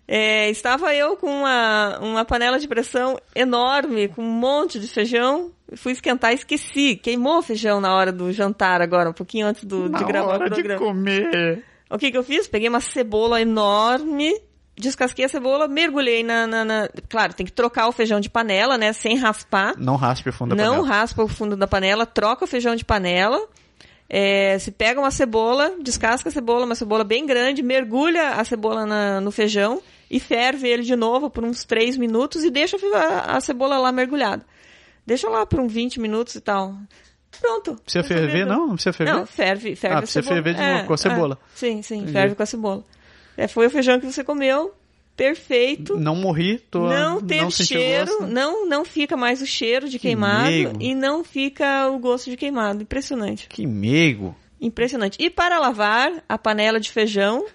[0.07, 5.52] É, estava eu com uma, uma panela de pressão enorme, com um monte de feijão.
[5.76, 6.95] Fui esquentar e esqueci.
[6.95, 10.34] Queimou o feijão na hora do jantar agora, um pouquinho antes do, de Na gravar
[10.34, 10.86] hora o de programa.
[10.86, 11.64] comer.
[11.94, 12.48] O que que eu fiz?
[12.48, 14.34] Peguei uma cebola enorme,
[14.76, 18.78] descasquei a cebola, mergulhei na, na, na- Claro, tem que trocar o feijão de panela,
[18.78, 18.91] né?
[18.94, 19.76] Sem raspar.
[19.78, 20.88] Não raspe o fundo da Não panela.
[20.88, 23.40] raspa o fundo da panela, troca o feijão de panela.
[24.10, 28.86] É, se pega uma cebola, descasca a cebola, uma cebola bem grande, mergulha a cebola
[28.86, 33.38] na- no feijão e ferve ele de novo por uns 3 minutos e deixa a,
[33.38, 34.45] a cebola lá mergulhada.
[35.06, 36.76] Deixa lá por uns 20 minutos e tal.
[37.41, 37.76] Pronto.
[37.84, 38.26] Precisa ferver?
[38.26, 38.47] Resolvido.
[38.49, 39.14] Não, não precisa ferver?
[39.14, 40.35] Não, ferve, ferve Ah, precisa cebola.
[40.43, 41.39] ferver de novo com a cebola.
[41.55, 42.11] sim, sim, Entendi.
[42.11, 42.84] ferve com a cebola.
[43.38, 44.73] É, foi o feijão que você comeu,
[45.18, 45.97] perfeito.
[45.97, 46.88] Não morri, tô.
[46.88, 48.27] Não teve não cheiro, gosto.
[48.27, 50.77] não, não fica mais o cheiro de queimado meigo.
[50.80, 52.81] e não fica o gosto de queimado.
[52.84, 53.47] Impressionante.
[53.47, 54.35] Que meigo.
[54.61, 55.18] Impressionante.
[55.19, 57.45] E para lavar a panela de feijão,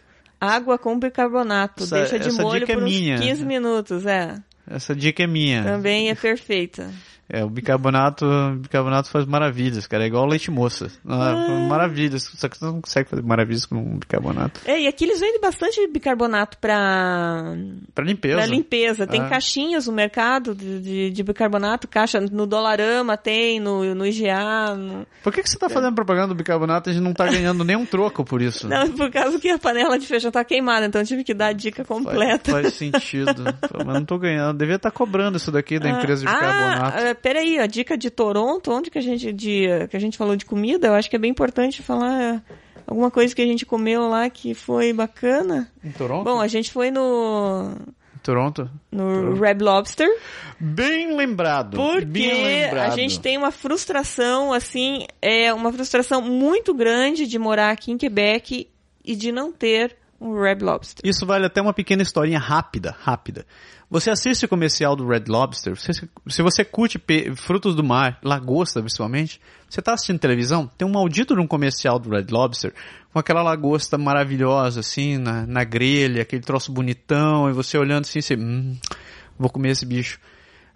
[0.40, 1.84] água com bicarbonato.
[1.84, 3.18] Essa- Deixa de molho é por uns minha.
[3.18, 4.36] 15 minutos, é.
[4.70, 5.62] Essa dica é minha.
[5.62, 6.90] Também é perfeita.
[7.30, 8.24] É, o bicarbonato,
[8.60, 10.04] bicarbonato faz maravilhas, cara.
[10.04, 10.90] É igual leite moça.
[11.06, 12.22] Ah, Maravilhas.
[12.34, 14.60] Só que você não consegue fazer maravilhas com um bicarbonato.
[14.64, 17.54] É, e aqui eles vendem bastante bicarbonato para
[17.94, 18.36] Pra limpeza.
[18.36, 19.06] Pra limpeza.
[19.06, 19.28] Tem Ah.
[19.28, 24.74] caixinhas no mercado de, de, de bicarbonato, caixa no Dolarama tem, no, no IGA.
[24.74, 27.26] no- Por que, que você tá fazendo propaganda do bicarbonato e a gente não tá
[27.26, 28.66] ganhando nenhum troco por isso?
[28.68, 31.48] Não, por causa que a panela de feijão tá queimada, então eu tive que dar
[31.48, 32.52] a dica Faz, completa.
[32.52, 33.44] faz sentido.
[33.68, 34.56] Pô, Mas não tô ganhando.
[34.58, 36.98] Devia estar cobrando isso daqui da empresa de ah, bicarbonato.
[36.98, 40.36] ah, peraí, a dica de Toronto, onde que a gente de, que a gente falou
[40.36, 42.42] de comida, eu acho que é bem importante falar
[42.86, 45.70] alguma coisa que a gente comeu lá que foi bacana.
[45.84, 46.24] Em Toronto?
[46.24, 47.72] Bom, a gente foi no
[48.16, 48.70] Em Toronto?
[48.90, 50.08] no Red Lobster.
[50.58, 51.76] Bem lembrado.
[51.76, 52.92] bem Porque lembrado.
[52.92, 57.98] a gente tem uma frustração, assim, é uma frustração muito grande de morar aqui em
[57.98, 58.68] Quebec
[59.04, 61.08] e de não ter um Red Lobster.
[61.08, 63.46] Isso vale até uma pequena historinha rápida, rápida.
[63.90, 65.92] Você assiste o comercial do Red Lobster, você-
[66.28, 67.00] se você curte
[67.36, 71.98] frutos do mar, lagosta principalmente, você tá assistindo televisão, tem um maldito de um comercial
[71.98, 72.74] do Red Lobster,
[73.10, 78.20] com aquela lagosta maravilhosa, assim, na, na grelha, aquele troço bonitão, e você olhando assim,
[78.20, 78.76] você, hum,
[79.38, 80.20] vou comer esse bicho.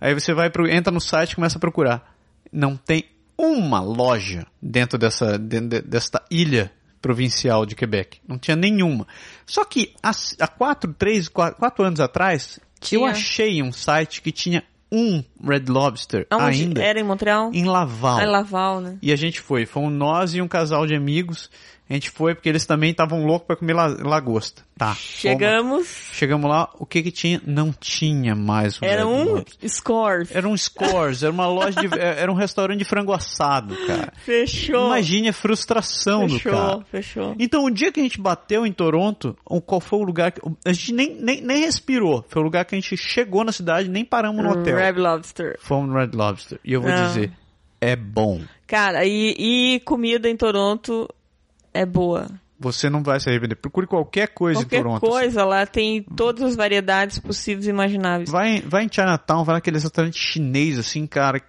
[0.00, 2.16] Aí você vai pro, entra no site e começa a procurar.
[2.50, 3.04] Não tem
[3.36, 6.72] uma loja dentro dessa, dentro de- desta ilha
[7.02, 8.20] provincial de Quebec.
[8.26, 9.06] Não tinha nenhuma.
[9.44, 13.10] Só que há, há quatro, três, quatro, quatro anos atrás, eu Tinha.
[13.10, 16.62] achei um site que tinha um Red Lobster Aonde?
[16.64, 17.50] ainda Era em Montreal?
[17.52, 18.18] em Laval.
[18.18, 18.98] Ah, em Laval, né?
[19.00, 19.64] E a gente foi.
[19.64, 21.50] Fomos nós e um casal de amigos.
[21.92, 24.62] A gente foi porque eles também estavam loucos pra comer la- lagosta.
[24.78, 24.94] Tá.
[24.94, 27.40] Chegamos, Chegamos lá, o que que tinha?
[27.46, 30.34] Não tinha mais o era um scores.
[30.34, 31.86] Era um Scores, era uma loja de...
[32.00, 34.12] Era um restaurante de frango assado, cara.
[34.24, 34.86] Fechou.
[34.86, 36.84] Imagine a frustração do fechou, cara.
[36.90, 37.36] fechou.
[37.38, 39.36] Então, o dia que a gente bateu em Toronto,
[39.66, 40.40] qual foi o lugar que...
[40.64, 42.24] A gente nem, nem, nem respirou.
[42.28, 44.76] Foi o lugar que a gente chegou na cidade, nem paramos no hotel.
[44.76, 45.58] Red Lobster.
[45.60, 46.58] Fomos no Red Lobster.
[46.64, 47.06] E eu vou Ah.
[47.06, 47.32] dizer,
[47.80, 48.40] é bom.
[48.66, 49.34] Cara, e,
[49.76, 51.08] e comida em Toronto
[51.74, 52.28] é boa.
[52.58, 53.56] Você não vai se arrepender.
[53.56, 55.04] Procure qualquer coisa Qualquer em Toronto.
[55.04, 55.12] assim.
[55.12, 58.30] coisa lá tem todas as variedades possíveis e imagináveis.
[58.30, 61.40] Vai, vai em Chinatown, vai naquele restaurante chinês, assim, cara.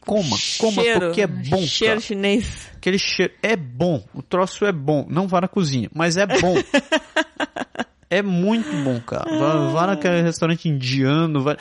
[0.00, 2.00] Coma, coma, cheiro, porque é bom, Cheiro cara.
[2.00, 2.70] chinês.
[2.76, 5.06] Aquele cheiro é bom, o troço é bom.
[5.08, 6.56] Não vá na cozinha, mas é bom.
[8.10, 9.24] é muito bom, cara.
[9.38, 11.56] Vá, vá naquele restaurante indiano, vai...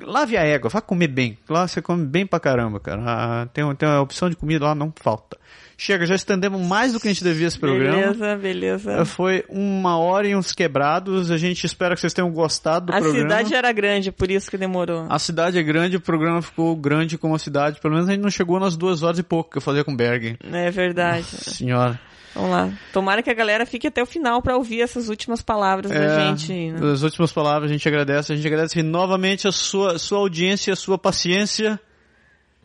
[0.00, 1.38] lave a égua, vá comer bem.
[1.48, 3.02] Lá você come bem pra caramba, cara.
[3.04, 5.36] Ah, tem, tem uma opção de comida lá, não falta.
[5.76, 7.96] Chega, já estendemos mais do que a gente devia esse programa.
[7.96, 9.04] Beleza, beleza.
[9.04, 11.30] Foi uma hora e uns quebrados.
[11.30, 13.20] A gente espera que vocês tenham gostado do A programa.
[13.28, 15.06] cidade era grande, por isso que demorou.
[15.08, 17.80] A cidade é grande, o programa ficou grande como a cidade.
[17.80, 19.92] Pelo menos a gente não chegou nas duas horas e pouco que eu fazia com
[19.92, 20.36] o Bergen.
[20.52, 21.24] É verdade.
[21.26, 21.98] Senhora.
[22.34, 22.72] Vamos lá.
[22.92, 26.26] Tomara que a galera fique até o final pra ouvir essas últimas palavras da É,
[26.28, 26.52] gente.
[26.72, 26.92] Né?
[26.92, 28.32] As últimas palavras a gente agradece.
[28.32, 31.78] A gente agradece novamente a sua, sua audiência, a sua paciência.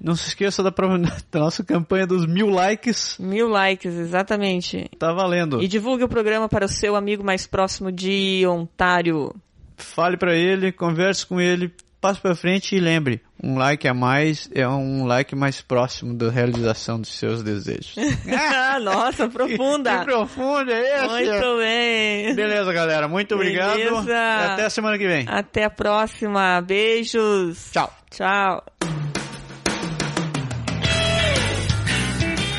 [0.02, 0.70] Não se esqueça da,
[1.32, 3.18] da nossa campanha dos mil likes.
[3.20, 4.90] Mil likes, exatamente.
[4.98, 5.62] Tá valendo.
[5.62, 9.34] E divulgue o programa para o seu amigo mais próximo de Ontário.
[9.78, 11.72] Fale pra ele, converse com ele,
[12.02, 16.30] passe pra frente e lembre, um like a mais é um like mais próximo da
[16.30, 17.96] realização dos seus desejos.
[18.84, 20.00] Nossa, profunda.
[20.00, 21.08] Que profundo é esse?
[21.08, 22.36] Muito bem.
[22.36, 23.08] Beleza, galera.
[23.08, 23.78] Muito obrigado.
[23.78, 24.54] Beleza.
[24.54, 25.26] Até a semana que vem.
[25.28, 26.62] Até a próxima.
[26.62, 27.70] Beijos.
[27.72, 27.92] Tchau.
[28.10, 28.64] Tchau.